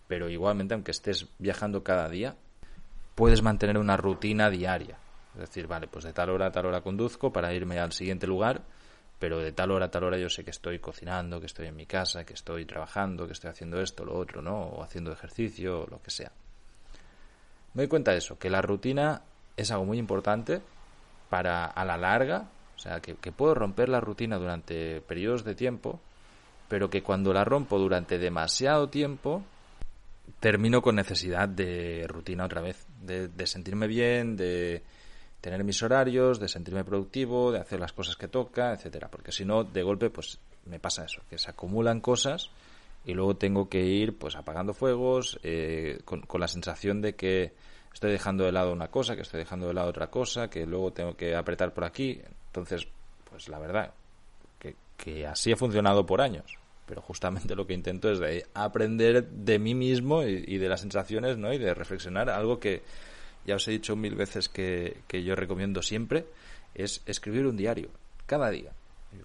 pero 0.09 0.27
igualmente 0.27 0.73
aunque 0.73 0.89
estés 0.89 1.27
viajando 1.37 1.83
cada 1.83 2.09
día, 2.09 2.35
puedes 3.13 3.43
mantener 3.43 3.77
una 3.77 3.95
rutina 3.95 4.49
diaria. 4.49 4.97
Es 5.35 5.41
decir, 5.41 5.67
vale, 5.67 5.87
pues 5.87 6.03
de 6.03 6.13
tal 6.13 6.31
hora 6.31 6.47
a 6.47 6.51
tal 6.51 6.65
hora 6.65 6.81
conduzco 6.81 7.31
para 7.31 7.53
irme 7.53 7.79
al 7.79 7.91
siguiente 7.91 8.25
lugar, 8.25 8.63
pero 9.19 9.37
de 9.37 9.51
tal 9.51 9.69
hora 9.69 9.85
a 9.85 9.91
tal 9.91 10.05
hora 10.05 10.17
yo 10.17 10.27
sé 10.27 10.43
que 10.43 10.49
estoy 10.49 10.79
cocinando, 10.79 11.39
que 11.39 11.45
estoy 11.45 11.67
en 11.67 11.75
mi 11.75 11.85
casa, 11.85 12.25
que 12.25 12.33
estoy 12.33 12.65
trabajando, 12.65 13.27
que 13.27 13.33
estoy 13.33 13.51
haciendo 13.51 13.79
esto, 13.79 14.03
lo 14.03 14.17
otro, 14.17 14.41
¿no? 14.41 14.59
O 14.59 14.83
haciendo 14.83 15.11
ejercicio, 15.11 15.81
o 15.81 15.87
lo 15.87 16.01
que 16.01 16.09
sea. 16.09 16.31
Me 17.75 17.83
doy 17.83 17.87
cuenta 17.87 18.11
de 18.11 18.17
eso, 18.17 18.39
que 18.39 18.49
la 18.49 18.63
rutina 18.63 19.21
es 19.55 19.69
algo 19.69 19.85
muy 19.85 19.99
importante 19.99 20.59
para 21.29 21.65
a 21.65 21.85
la 21.85 21.97
larga, 21.97 22.49
o 22.75 22.79
sea, 22.79 22.99
que, 22.99 23.13
que 23.13 23.31
puedo 23.31 23.53
romper 23.53 23.89
la 23.89 24.01
rutina 24.01 24.39
durante 24.39 25.01
periodos 25.01 25.43
de 25.43 25.53
tiempo, 25.53 25.99
pero 26.67 26.89
que 26.89 27.03
cuando 27.03 27.31
la 27.31 27.43
rompo 27.43 27.77
durante 27.77 28.17
demasiado 28.17 28.89
tiempo, 28.89 29.43
termino 30.39 30.81
con 30.81 30.95
necesidad 30.95 31.47
de 31.47 32.05
rutina 32.07 32.45
otra 32.45 32.61
vez, 32.61 32.85
de 33.01 33.47
sentirme 33.47 33.87
bien, 33.87 34.35
de, 34.35 34.83
tener 35.41 35.63
mis 35.63 35.81
horarios, 35.83 36.39
de 36.39 36.47
sentirme 36.47 36.83
productivo, 36.83 37.51
de 37.51 37.59
hacer 37.59 37.79
las 37.79 37.93
cosas 37.93 38.15
que 38.15 38.27
toca, 38.27 38.73
etcétera, 38.73 39.09
porque 39.09 39.31
si 39.31 39.45
no, 39.45 39.63
de 39.63 39.83
golpe, 39.83 40.09
pues 40.09 40.39
me 40.65 40.79
pasa 40.79 41.05
eso, 41.05 41.21
que 41.29 41.37
se 41.37 41.49
acumulan 41.49 42.01
cosas 42.01 42.49
y 43.05 43.13
luego 43.13 43.37
tengo 43.37 43.69
que 43.69 43.81
ir 43.81 44.17
pues 44.17 44.35
apagando 44.35 44.73
fuegos 44.73 45.39
eh, 45.43 46.01
con, 46.03 46.23
la 46.39 46.47
sensación 46.47 47.01
de 47.01 47.15
que 47.15 47.53
estoy 47.93 48.11
dejando 48.11 48.43
de 48.43 48.51
lado 48.51 48.73
una 48.73 48.89
cosa, 48.89 49.15
que 49.15 49.21
estoy 49.21 49.39
dejando 49.39 49.67
de 49.67 49.73
lado 49.73 49.89
otra 49.89 50.07
cosa, 50.07 50.49
que 50.49 50.65
luego 50.65 50.91
tengo 50.91 51.15
que 51.15 51.35
apretar 51.35 51.73
por 51.73 51.85
aquí. 51.85 52.21
Entonces, 52.47 52.87
pues 53.29 53.47
la 53.47 53.59
verdad, 53.59 53.93
que, 54.59 54.75
que 54.97 55.25
así 55.25 55.53
ha 55.53 55.57
funcionado 55.57 56.05
por 56.05 56.21
años. 56.21 56.57
Pero 56.89 57.01
justamente 57.01 57.55
lo 57.55 57.67
que 57.67 57.75
intento 57.75 58.11
es 58.11 58.19
de 58.19 58.47
aprender 58.53 59.29
de 59.29 59.59
mí 59.59 59.75
mismo 59.75 60.23
y, 60.23 60.43
y 60.47 60.57
de 60.57 60.67
las 60.67 60.81
sensaciones, 60.81 61.37
¿no? 61.37 61.53
Y 61.53 61.59
de 61.59 61.73
reflexionar 61.73 62.31
algo 62.31 62.59
que, 62.59 62.81
ya 63.45 63.55
os 63.55 63.67
he 63.67 63.71
dicho 63.71 63.95
mil 63.95 64.15
veces 64.15 64.49
que, 64.49 65.03
yo 65.11 65.35
recomiendo 65.35 65.81
siempre, 65.81 66.27
es 66.75 67.01
escribir 67.05 67.47
un 67.47 67.57
diario, 67.57 67.89
cada 68.25 68.49
día. 68.49 68.71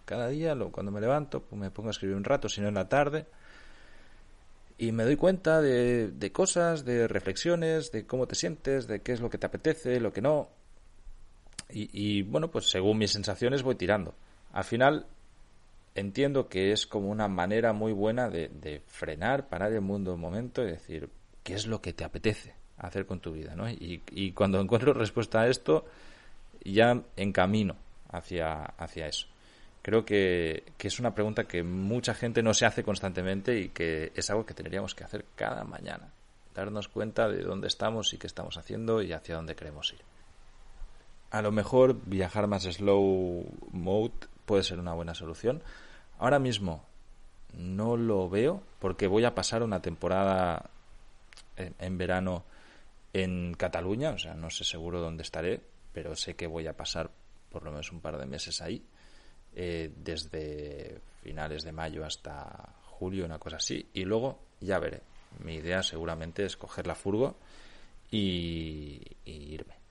Cada 0.07 0.29
día, 0.29 0.57
cuando 0.71 0.91
me 0.91 1.01
levanto, 1.01 1.43
pues 1.43 1.61
me 1.61 1.71
pongo 1.71 1.89
a 1.89 1.91
escribir 1.91 2.17
un 2.17 2.25
rato, 2.25 2.49
si 2.49 2.61
no 2.61 2.69
en 2.69 2.75
la 2.75 2.89
tarde, 2.89 3.27
y 4.79 4.93
me 4.93 5.05
doy 5.05 5.17
cuenta 5.17 5.61
de, 5.61 6.09
de 6.09 6.33
cosas, 6.33 6.85
de 6.85 7.07
reflexiones, 7.07 7.93
de 7.93 8.07
cómo 8.07 8.27
te 8.27 8.35
sientes, 8.35 8.87
de 8.87 9.01
qué 9.03 9.13
es 9.13 9.21
lo 9.21 9.29
que 9.29 9.39
te 9.39 9.47
apetece, 9.47 10.01
lo 10.01 10.13
que 10.13 10.23
no. 10.23 10.49
Y, 11.69 12.23
bueno, 12.23 12.51
pues 12.51 12.71
según 12.71 12.99
mis 12.99 13.11
sensaciones 13.11 13.63
voy 13.63 13.75
tirando. 13.75 14.15
Al 14.53 14.65
final 14.65 15.07
entiendo 15.95 16.49
que 16.49 16.73
es 16.73 16.87
como 16.87 17.09
una 17.09 17.29
manera 17.29 17.73
muy 17.73 17.93
buena 17.93 18.29
de, 18.29 18.83
frenar, 18.87 19.49
parar 19.49 19.73
el 19.73 19.81
mundo 19.81 20.15
un 20.15 20.21
momento 20.21 20.63
y 20.63 20.67
decir, 20.67 21.09
¿qué 21.43 21.55
es 21.55 21.67
lo 21.67 21.81
que 21.81 21.93
te 21.93 22.05
apetece? 22.05 22.55
hacer 22.77 23.07
con 23.07 23.21
tu 23.21 23.33
vida, 23.33 23.55
¿no? 23.55 23.71
Y, 23.71 24.03
y 24.11 24.33
cuando 24.33 24.61
encuentro 24.61 24.93
respuesta 24.93 25.43
a 25.43 25.47
esto, 25.47 25.85
ya 26.65 27.03
encamino 27.17 27.77
hacia, 28.11 28.65
hacia 28.65 29.07
eso. 29.07 29.29
Creo 29.83 30.05
que, 30.05 30.65
que, 30.79 30.89
es 30.89 30.99
una 30.99 31.15
pregunta 31.15 31.45
que 31.45 31.63
mucha 31.63 32.15
gente 32.15 32.43
no 32.43 32.55
se 32.55 32.67
hace 32.67 32.83
constantemente 32.83 33.59
y 33.59 33.69
que 33.69 34.13
es 34.15 34.31
algo 34.31 34.47
que 34.47 34.55
tendríamos 34.55 34.95
que 34.95 35.05
hacer 35.05 35.27
cada 35.37 35.63
mañana. 35.65 36.11
Darnos 36.55 36.89
cuenta 36.89 37.29
de 37.29 37.43
dónde 37.43 37.69
estamos 37.69 38.13
y 38.15 38.19
qué 38.19 38.27
estamos 38.27 38.57
haciendo 38.57 39.03
y 39.03 39.13
hacia 39.13 39.37
dónde 39.37 39.55
queremos 39.55 39.93
ir. 39.93 40.01
A 41.31 41.43
lo 41.43 41.53
mejor 41.53 42.01
viajar 42.07 42.47
más 42.47 42.63
slow 42.63 43.47
mode 43.73 44.15
puede 44.47 44.63
ser 44.63 44.79
una 44.79 44.95
buena 44.95 45.15
solución. 45.15 45.63
Ahora 46.19 46.39
mismo 46.39 46.85
no 47.53 47.97
lo 47.97 48.29
veo 48.29 48.63
porque 48.79 49.07
voy 49.07 49.25
a 49.25 49.35
pasar 49.35 49.63
una 49.63 49.81
temporada 49.81 50.71
en 51.57 51.99
verano 51.99 52.45
en 53.13 53.55
Cataluña, 53.55 54.11
o 54.11 54.19
sea, 54.19 54.35
no 54.35 54.51
sé 54.51 54.65
seguro 54.65 55.01
dónde 55.01 55.23
estaré, 55.23 55.61
pero 55.93 56.17
sé 56.17 56.35
que 56.35 56.49
voy 56.49 56.67
a 56.67 56.77
pasar 56.77 57.11
por 57.49 57.63
lo 57.63 57.71
menos 57.71 57.93
un 57.93 58.01
par 58.01 58.19
de 58.19 58.27
meses 58.27 58.61
ahí, 58.61 58.85
eh, 59.55 59.93
desde 59.97 60.99
finales 61.23 61.63
de 61.63 61.71
mayo 61.71 62.05
hasta 62.05 62.75
julio, 62.83 63.25
una 63.25 63.39
cosa 63.39 63.57
así, 63.57 63.89
y 63.95 64.05
luego 64.05 64.41
ya 64.61 64.81
veré. 64.81 65.01
Mi 65.45 65.55
idea 65.55 65.83
seguramente 65.85 66.45
es 66.45 66.57
coger 66.57 66.89
la 66.89 66.97
furgo 66.97 67.37
y, 68.11 69.01
irme. 69.25 69.84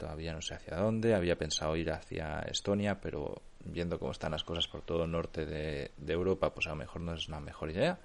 Todavía 0.00 0.32
no 0.32 0.40
sé 0.40 0.54
hacia 0.54 0.78
dónde, 0.78 1.14
había 1.14 1.36
pensado 1.36 1.76
ir 1.76 1.90
hacia 1.90 2.38
Estonia, 2.50 2.98
pero 3.02 3.42
viendo 3.66 3.98
cómo 3.98 4.12
están 4.12 4.32
las 4.32 4.44
cosas 4.44 4.66
por 4.66 4.80
todo 4.80 5.04
el 5.04 5.10
norte 5.10 5.44
de, 5.44 5.90
Europa, 6.08 6.54
pues 6.54 6.66
a 6.68 6.70
lo 6.70 6.76
mejor 6.76 7.02
no 7.02 7.12
es 7.12 7.28
una 7.28 7.38
mejor 7.38 7.70
idea. 7.70 7.98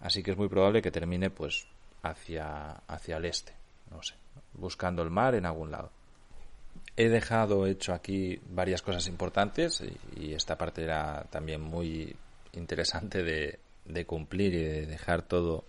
Así 0.00 0.24
que 0.24 0.32
es 0.32 0.36
muy 0.36 0.48
probable 0.48 0.82
que 0.82 0.90
termine 0.90 1.30
pues 1.30 1.68
hacia, 2.02 2.82
hacia 2.88 3.18
el 3.18 3.26
este, 3.26 3.52
no 3.92 4.02
sé, 4.02 4.14
buscando 4.54 5.02
el 5.02 5.10
mar 5.10 5.36
en 5.36 5.46
algún 5.46 5.70
lado. 5.70 5.92
He 6.96 7.08
dejado 7.08 7.68
hecho 7.68 7.94
aquí 7.94 8.40
varias 8.50 8.82
cosas 8.82 9.06
importantes 9.06 9.84
y, 10.16 10.34
esta 10.34 10.58
parte 10.58 10.82
era 10.82 11.26
también 11.30 11.60
muy 11.60 12.16
interesante 12.54 13.22
de, 13.22 13.60
de, 13.84 14.04
cumplir 14.04 14.52
y 14.52 14.64
de 14.64 14.86
dejar 14.86 15.22
todo 15.22 15.62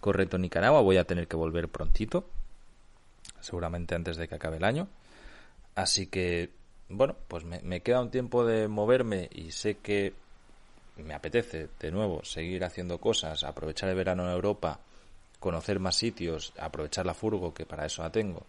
correcto 0.00 0.36
en 0.36 0.42
Nicaragua. 0.42 0.82
Voy 0.82 0.98
a 0.98 1.04
tener 1.04 1.28
que 1.28 1.36
volver 1.36 1.70
prontito, 1.70 2.28
seguramente 3.40 3.94
antes 3.94 4.16
de 4.16 4.28
que 4.28 4.34
acabe 4.34 4.56
el 4.56 4.64
año. 4.64 4.88
Así 5.74 6.06
que, 6.06 6.50
bueno, 6.88 7.16
pues 7.28 7.44
me, 7.44 7.80
queda 7.80 8.00
un 8.00 8.10
tiempo 8.10 8.44
de 8.44 8.68
moverme 8.68 9.28
y 9.32 9.52
sé 9.52 9.78
que 9.78 10.12
me 10.96 11.14
apetece 11.14 11.68
de 11.78 11.90
nuevo 11.90 12.24
seguir 12.24 12.64
haciendo 12.64 12.98
cosas, 12.98 13.44
aprovechar 13.44 13.88
el 13.88 13.96
verano 13.96 14.24
en 14.24 14.32
Europa, 14.32 14.80
conocer 15.38 15.80
más 15.80 15.96
sitios, 15.96 16.52
aprovechar 16.58 17.06
la 17.06 17.14
furgo, 17.14 17.54
que 17.54 17.64
para 17.64 17.86
eso 17.86 18.02
la 18.02 18.12
tengo, 18.12 18.44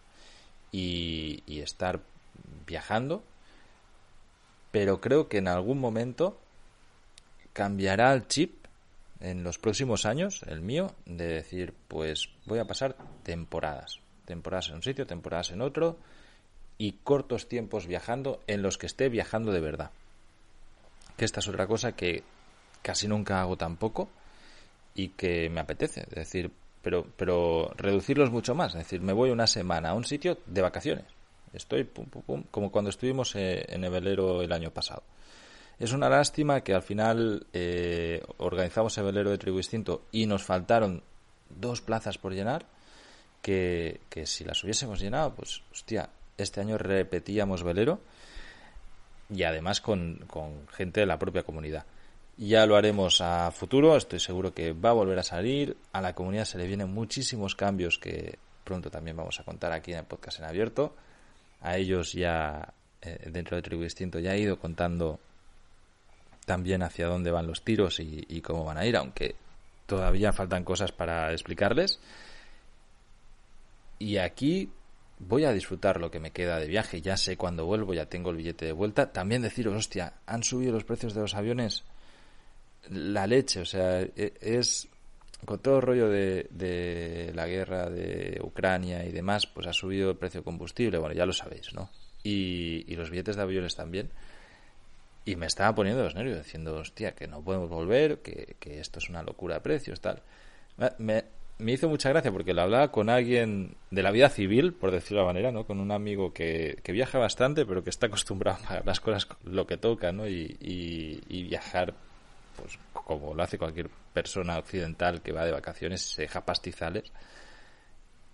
y, 0.71 1.61
estar 1.61 2.01
viajando, 2.67 3.23
pero 4.71 4.99
creo 4.99 5.29
que 5.29 5.37
en 5.37 5.47
algún 5.47 5.79
momento 5.79 6.37
cambiará 7.53 8.13
el 8.13 8.27
chip 8.27 8.65
en 9.21 9.43
los 9.43 9.57
próximos 9.57 10.05
años, 10.05 10.41
el 10.47 10.61
mío, 10.61 10.93
de 11.05 11.27
decir, 11.27 11.73
pues 11.87 12.29
voy 12.45 12.59
a 12.59 12.65
pasar 12.65 12.95
temporadas, 13.23 13.99
temporadas 14.25 14.69
en 14.69 14.75
un 14.75 14.83
sitio, 14.83 15.05
temporadas 15.05 15.51
en 15.51 15.61
otro, 15.61 15.97
y 16.77 16.93
cortos 17.03 17.47
tiempos 17.47 17.87
viajando 17.87 18.41
en 18.47 18.61
los 18.61 18.77
que 18.77 18.87
esté 18.87 19.09
viajando 19.09 19.51
de 19.51 19.61
verdad. 19.61 19.91
Que 21.17 21.25
esta 21.25 21.39
es 21.39 21.47
otra 21.47 21.67
cosa 21.67 21.91
que 21.91 22.23
casi 22.81 23.07
nunca 23.07 23.41
hago 23.41 23.57
tampoco 23.57 24.09
y 24.95 25.09
que 25.09 25.49
me 25.49 25.61
apetece. 25.61 26.01
Es 26.01 26.15
decir, 26.15 26.51
pero, 26.81 27.05
pero 27.15 27.71
reducirlos 27.77 28.31
mucho 28.31 28.55
más. 28.55 28.73
Es 28.73 28.79
decir, 28.79 29.01
me 29.01 29.13
voy 29.13 29.29
una 29.29 29.47
semana 29.47 29.89
a 29.89 29.93
un 29.93 30.05
sitio 30.05 30.39
de 30.45 30.61
vacaciones. 30.61 31.05
Estoy 31.53 31.83
pum, 31.83 32.05
pum, 32.05 32.21
pum, 32.23 32.43
como 32.49 32.71
cuando 32.71 32.89
estuvimos 32.89 33.35
eh, 33.35 33.65
en 33.67 33.83
el 33.83 33.91
velero 33.91 34.41
el 34.41 34.51
año 34.51 34.71
pasado. 34.71 35.03
Es 35.79 35.93
una 35.93 36.09
lástima 36.09 36.61
que 36.61 36.73
al 36.73 36.83
final 36.83 37.47
eh, 37.53 38.23
organizamos 38.37 38.97
el 38.97 39.05
velero 39.05 39.31
de 39.31 39.37
tribu 39.37 39.57
distinto 39.57 40.03
y 40.11 40.27
nos 40.27 40.43
faltaron 40.43 41.03
dos 41.49 41.81
plazas 41.81 42.17
por 42.17 42.33
llenar, 42.33 42.65
que, 43.41 43.99
si 44.25 44.43
las 44.43 44.63
hubiésemos 44.63 44.99
llenado, 44.99 45.33
pues, 45.33 45.63
hostia, 45.71 46.09
este 46.37 46.61
año 46.61 46.77
repetíamos 46.77 47.63
velero 47.63 47.99
y 49.29 49.43
además 49.43 49.81
con, 49.81 50.27
gente 50.71 51.01
de 51.01 51.05
la 51.05 51.19
propia 51.19 51.43
comunidad. 51.43 51.85
Ya 52.37 52.65
lo 52.65 52.75
haremos 52.75 53.21
a 53.21 53.51
futuro, 53.51 53.95
estoy 53.95 54.19
seguro 54.19 54.53
que 54.53 54.73
va 54.73 54.89
a 54.89 54.93
volver 54.93 55.19
a 55.19 55.23
salir. 55.23 55.77
A 55.91 56.01
la 56.01 56.15
comunidad 56.15 56.45
se 56.45 56.57
le 56.57 56.67
vienen 56.67 56.91
muchísimos 56.91 57.55
cambios 57.55 57.99
que 57.99 58.39
pronto 58.63 58.89
también 58.89 59.17
vamos 59.17 59.39
a 59.39 59.43
contar 59.43 59.71
aquí 59.71 59.91
en 59.91 59.99
el 59.99 60.05
podcast 60.05 60.39
en 60.39 60.45
abierto. 60.45 60.95
A 61.61 61.77
ellos 61.77 62.13
ya, 62.13 62.73
eh, 63.01 63.29
dentro 63.31 63.55
de 63.55 63.61
Tribu 63.61 63.83
Distinto, 63.83 64.19
ya 64.19 64.33
he 64.33 64.39
ido 64.39 64.57
contando 64.57 65.19
también 66.45 66.81
hacia 66.81 67.07
dónde 67.07 67.31
van 67.31 67.47
los 67.47 67.63
tiros 67.63 67.99
y 67.99 68.41
cómo 68.41 68.65
van 68.65 68.77
a 68.77 68.85
ir, 68.85 68.97
aunque 68.97 69.35
todavía 69.85 70.33
faltan 70.33 70.63
cosas 70.63 70.91
para 70.91 71.31
explicarles. 71.31 71.99
Y 74.01 74.17
aquí 74.17 74.67
voy 75.19 75.45
a 75.45 75.53
disfrutar 75.53 76.01
lo 76.01 76.09
que 76.09 76.19
me 76.19 76.31
queda 76.31 76.59
de 76.59 76.65
viaje. 76.65 77.01
Ya 77.01 77.17
sé 77.17 77.37
cuándo 77.37 77.67
vuelvo, 77.67 77.93
ya 77.93 78.07
tengo 78.07 78.31
el 78.31 78.37
billete 78.37 78.65
de 78.65 78.71
vuelta. 78.71 79.11
También 79.11 79.43
deciros, 79.43 79.75
hostia, 79.75 80.13
han 80.25 80.41
subido 80.41 80.73
los 80.73 80.83
precios 80.83 81.13
de 81.13 81.21
los 81.21 81.35
aviones 81.35 81.83
la 82.89 83.27
leche, 83.27 83.61
o 83.61 83.65
sea, 83.65 84.01
e, 84.01 84.33
es 84.41 84.87
con 85.45 85.59
todo 85.59 85.75
el 85.75 85.81
rollo 85.83 86.09
de, 86.09 87.31
la 87.35 87.45
guerra 87.45 87.91
de 87.91 88.41
Ucrania 88.43 89.05
y 89.05 89.11
demás, 89.11 89.45
pues 89.45 89.67
ha 89.67 89.73
subido 89.73 90.09
el 90.09 90.17
precio 90.17 90.39
de 90.39 90.45
combustible, 90.45 90.97
bueno, 90.97 91.13
ya 91.13 91.27
lo 91.27 91.33
sabéis, 91.33 91.71
¿no? 91.75 91.91
Y, 92.23 92.91
y 92.91 92.95
los 92.95 93.11
billetes 93.11 93.35
de 93.35 93.43
aviones 93.43 93.75
también. 93.75 94.09
Y 95.25 95.35
me 95.35 95.45
estaba 95.45 95.75
poniendo 95.75 96.01
los 96.03 96.15
nervios, 96.15 96.39
diciendo, 96.39 96.75
hostia, 96.75 97.13
que 97.13 97.27
no 97.27 97.43
podemos 97.43 97.69
volver, 97.69 98.23
que, 98.23 98.55
que 98.59 98.79
esto 98.79 98.97
es 98.97 99.09
una 99.09 99.21
locura 99.21 99.55
de 99.55 99.61
precios, 99.61 100.01
tal. 100.01 100.23
Me, 100.97 101.25
me 101.61 101.73
hizo 101.73 101.87
mucha 101.87 102.09
gracia 102.09 102.31
porque 102.31 102.53
lo 102.53 102.63
hablaba 102.63 102.91
con 102.91 103.09
alguien 103.09 103.75
de 103.91 104.03
la 104.03 104.11
vida 104.11 104.29
civil, 104.29 104.73
por 104.73 104.91
decirlo 104.91 105.19
de 105.19 105.27
la 105.27 105.33
manera, 105.33 105.51
¿no? 105.51 105.65
Con 105.65 105.79
un 105.79 105.91
amigo 105.91 106.33
que, 106.33 106.79
que 106.83 106.91
viaja 106.91 107.19
bastante, 107.19 107.65
pero 107.65 107.83
que 107.83 107.89
está 107.89 108.07
acostumbrado 108.07 108.59
a 108.67 108.81
las 108.83 108.99
cosas 108.99 109.27
lo 109.43 109.67
que 109.67 109.77
toca, 109.77 110.11
¿no? 110.11 110.27
Y, 110.27 110.57
y, 110.59 111.21
y 111.29 111.43
viajar 111.43 111.93
pues 112.55 112.77
como 112.93 113.33
lo 113.33 113.43
hace 113.43 113.57
cualquier 113.57 113.89
persona 114.13 114.57
occidental 114.57 115.21
que 115.21 115.31
va 115.31 115.45
de 115.45 115.51
vacaciones, 115.51 116.01
se 116.01 116.23
deja 116.23 116.41
pastizales. 116.41 117.11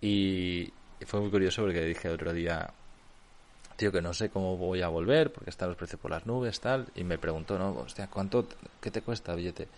Y, 0.00 0.72
fue 1.06 1.20
muy 1.20 1.30
curioso 1.30 1.62
porque 1.62 1.84
dije 1.84 2.08
el 2.08 2.14
otro 2.14 2.32
día, 2.32 2.72
tío, 3.76 3.92
que 3.92 4.02
no 4.02 4.12
sé 4.12 4.30
cómo 4.30 4.56
voy 4.56 4.82
a 4.82 4.88
volver 4.88 5.32
porque 5.32 5.50
están 5.50 5.68
los 5.68 5.76
precios 5.76 6.00
por 6.00 6.10
las 6.10 6.26
nubes, 6.26 6.60
tal. 6.60 6.88
Y 6.94 7.04
me 7.04 7.18
preguntó, 7.18 7.58
¿no? 7.58 7.70
Hostia, 7.70 8.08
¿cuánto, 8.08 8.46
qué 8.80 8.90
te 8.90 9.02
cuesta 9.02 9.34
billete? 9.34 9.68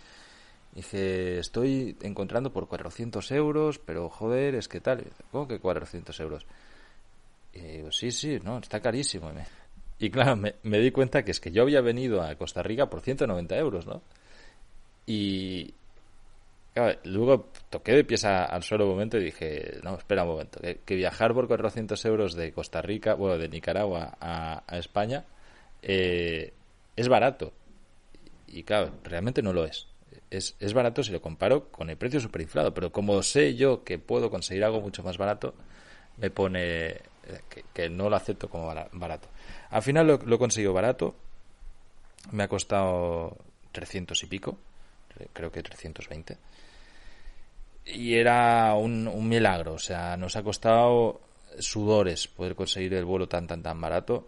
Dije, 0.73 1.39
estoy 1.39 1.97
encontrando 2.01 2.51
por 2.51 2.67
400 2.67 3.31
euros, 3.31 3.79
pero 3.79 4.09
joder, 4.09 4.55
es 4.55 4.67
que 4.67 4.81
tal. 4.81 5.05
¿Cómo 5.31 5.47
que 5.47 5.59
400 5.59 6.19
euros? 6.19 6.45
Y 7.53 7.59
digo, 7.59 7.91
sí, 7.91 8.11
sí, 8.11 8.39
no, 8.43 8.59
está 8.59 8.79
carísimo. 8.79 9.31
Y 9.99 10.09
claro, 10.09 10.35
me, 10.35 10.55
me, 10.63 10.79
di 10.79 10.91
cuenta 10.91 11.23
que 11.23 11.31
es 11.31 11.39
que 11.39 11.51
yo 11.51 11.63
había 11.63 11.81
venido 11.81 12.21
a 12.21 12.35
Costa 12.35 12.63
Rica 12.63 12.89
por 12.89 13.01
190 13.01 13.57
euros, 13.57 13.85
¿no? 13.85 14.01
Y 15.05 15.73
luego 17.03 17.49
toqué 17.69 17.93
de 17.93 18.03
pies 18.03 18.23
al 18.25 18.63
suelo 18.63 18.85
un 18.85 18.91
momento 18.91 19.17
y 19.17 19.25
dije, 19.25 19.79
no, 19.83 19.95
espera 19.97 20.23
un 20.23 20.29
momento, 20.29 20.59
que, 20.85 20.95
viajar 20.95 21.33
por 21.33 21.47
400 21.47 22.03
euros 22.05 22.33
de 22.33 22.51
Costa 22.53 22.81
Rica, 22.81 23.15
bueno, 23.15 23.37
de 23.37 23.49
Nicaragua 23.49 24.17
a, 24.19 24.77
España, 24.77 25.25
eh, 25.81 26.53
es 26.95 27.07
barato. 27.09 27.53
Y 28.47 28.63
claro, 28.63 28.93
realmente 29.03 29.41
no 29.41 29.53
lo 29.53 29.65
es. 29.65 29.87
Es. 30.31 30.55
Es 30.59 30.73
barato 30.73 31.03
si 31.03 31.11
lo 31.11 31.21
comparo 31.21 31.69
con 31.69 31.89
el 31.89 31.97
precio 31.97 32.19
superinflado, 32.19 32.73
pero 32.73 32.91
como 32.91 33.21
sé 33.21 33.55
yo 33.55 33.83
que 33.83 33.99
puedo 33.99 34.31
conseguir 34.31 34.63
algo 34.63 34.81
mucho 34.81 35.03
más 35.03 35.17
barato, 35.17 35.53
me 36.17 36.31
pone 36.31 36.87
eh, 36.87 37.01
que, 37.73 37.89
no 37.89 38.09
lo 38.09 38.15
acepto 38.15 38.49
como 38.49 38.73
barato. 38.93 39.29
Al 39.69 39.83
final 39.83 40.07
lo, 40.07 40.17
lo 40.17 40.35
he 40.35 40.39
conseguido 40.39 40.73
barato, 40.73 41.15
me 42.31 42.43
ha 42.43 42.47
costado 42.47 43.37
300 43.71 44.23
y 44.23 44.25
pico, 44.25 44.57
creo 45.33 45.51
que 45.51 45.61
320. 45.61 46.37
Y 47.85 48.15
era 48.15 48.73
un, 48.75 49.07
un 49.07 49.27
milagro, 49.27 49.73
o 49.73 49.79
sea, 49.79 50.15
nos 50.17 50.35
ha 50.35 50.43
costado 50.43 51.21
sudores 51.59 52.27
poder 52.27 52.55
conseguir 52.55 52.93
el 52.93 53.05
vuelo 53.05 53.27
tan, 53.27 53.47
tan, 53.47 53.61
tan 53.61 53.79
barato 53.81 54.27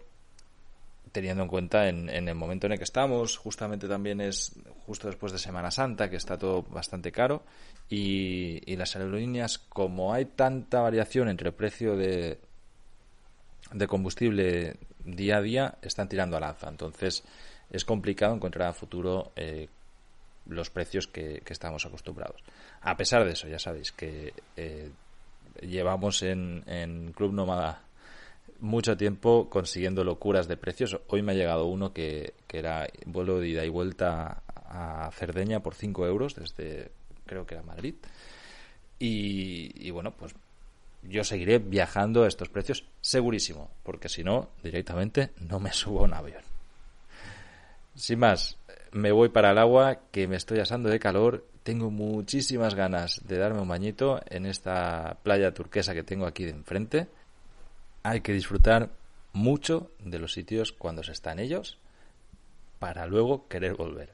teniendo 1.14 1.44
en 1.44 1.48
cuenta 1.48 1.88
en, 1.88 2.10
en, 2.10 2.28
el 2.28 2.34
momento 2.34 2.66
en 2.66 2.72
el 2.72 2.78
que 2.78 2.84
estamos, 2.84 3.36
justamente 3.36 3.86
también 3.86 4.20
es 4.20 4.50
justo 4.84 5.06
después 5.06 5.30
de 5.30 5.38
Semana 5.38 5.70
Santa, 5.70 6.10
que 6.10 6.16
está 6.16 6.36
todo 6.36 6.62
bastante 6.64 7.12
caro, 7.12 7.44
y, 7.88 8.74
las 8.74 8.96
aerolíneas, 8.96 9.58
como 9.58 10.12
hay 10.12 10.24
tanta 10.24 10.80
variación 10.80 11.28
entre 11.28 11.50
el 11.50 11.54
precio 11.54 11.96
de, 11.96 12.40
de 13.72 13.86
combustible 13.86 14.76
día 15.04 15.36
a 15.36 15.40
día, 15.40 15.78
están 15.82 16.08
tirando 16.08 16.36
al 16.36 16.42
alza. 16.42 16.68
Entonces 16.68 17.22
es 17.70 17.84
complicado 17.84 18.34
encontrar 18.34 18.70
a 18.70 18.72
futuro 18.72 19.30
eh, 19.36 19.68
los 20.46 20.68
precios 20.68 21.06
que, 21.06 21.42
que 21.44 21.52
estamos 21.52 21.86
acostumbrados. 21.86 22.42
A 22.80 22.96
pesar 22.96 23.24
de 23.24 23.34
eso, 23.34 23.46
ya 23.46 23.60
sabéis 23.60 23.92
que 23.92 24.34
eh, 24.56 24.90
llevamos 25.60 26.24
en, 26.24 26.64
en 26.66 27.12
Club 27.12 27.32
Nómada 27.32 27.83
mucho 28.60 28.96
tiempo 28.96 29.48
consiguiendo 29.50 30.04
locuras 30.04 30.48
de 30.48 30.56
precios. 30.56 30.98
Hoy 31.08 31.22
me 31.22 31.32
ha 31.32 31.34
llegado 31.34 31.66
uno 31.66 31.92
que, 31.92 32.34
que 32.46 32.58
era 32.58 32.88
vuelo 33.06 33.40
de 33.40 33.48
ida 33.48 33.64
y 33.64 33.68
vuelta 33.68 34.42
a 34.54 35.10
Cerdeña 35.12 35.60
por 35.60 35.74
5 35.74 36.06
euros 36.06 36.34
desde, 36.34 36.90
creo 37.26 37.46
que 37.46 37.54
era 37.54 37.62
Madrid. 37.62 37.94
Y, 38.98 39.86
y, 39.86 39.90
bueno, 39.90 40.12
pues 40.12 40.34
yo 41.02 41.24
seguiré 41.24 41.58
viajando 41.58 42.24
a 42.24 42.28
estos 42.28 42.48
precios 42.48 42.84
segurísimo, 43.00 43.70
porque 43.82 44.08
si 44.08 44.24
no, 44.24 44.48
directamente 44.62 45.30
no 45.48 45.60
me 45.60 45.72
subo 45.72 46.00
a 46.00 46.04
un 46.04 46.14
avión. 46.14 46.42
Sin 47.94 48.18
más, 48.18 48.56
me 48.92 49.12
voy 49.12 49.28
para 49.28 49.50
el 49.50 49.58
agua, 49.58 50.00
que 50.10 50.26
me 50.26 50.36
estoy 50.36 50.60
asando 50.60 50.88
de 50.88 50.98
calor. 50.98 51.44
Tengo 51.62 51.90
muchísimas 51.90 52.74
ganas 52.74 53.20
de 53.26 53.38
darme 53.38 53.60
un 53.60 53.68
bañito 53.68 54.20
en 54.28 54.46
esta 54.46 55.18
playa 55.22 55.52
turquesa 55.52 55.94
que 55.94 56.02
tengo 56.02 56.26
aquí 56.26 56.44
de 56.44 56.50
enfrente. 56.50 57.08
Hay 58.04 58.20
que 58.20 58.34
disfrutar 58.34 58.90
mucho 59.32 59.90
de 59.98 60.18
los 60.18 60.34
sitios 60.34 60.72
cuando 60.72 61.02
se 61.02 61.12
está 61.12 61.32
en 61.32 61.38
ellos 61.38 61.78
para 62.78 63.06
luego 63.06 63.48
querer 63.48 63.74
volver. 63.74 64.12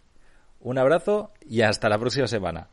Un 0.60 0.78
abrazo 0.78 1.32
y 1.44 1.62
hasta 1.62 1.88
la 1.88 1.98
próxima 1.98 2.28
semana. 2.28 2.68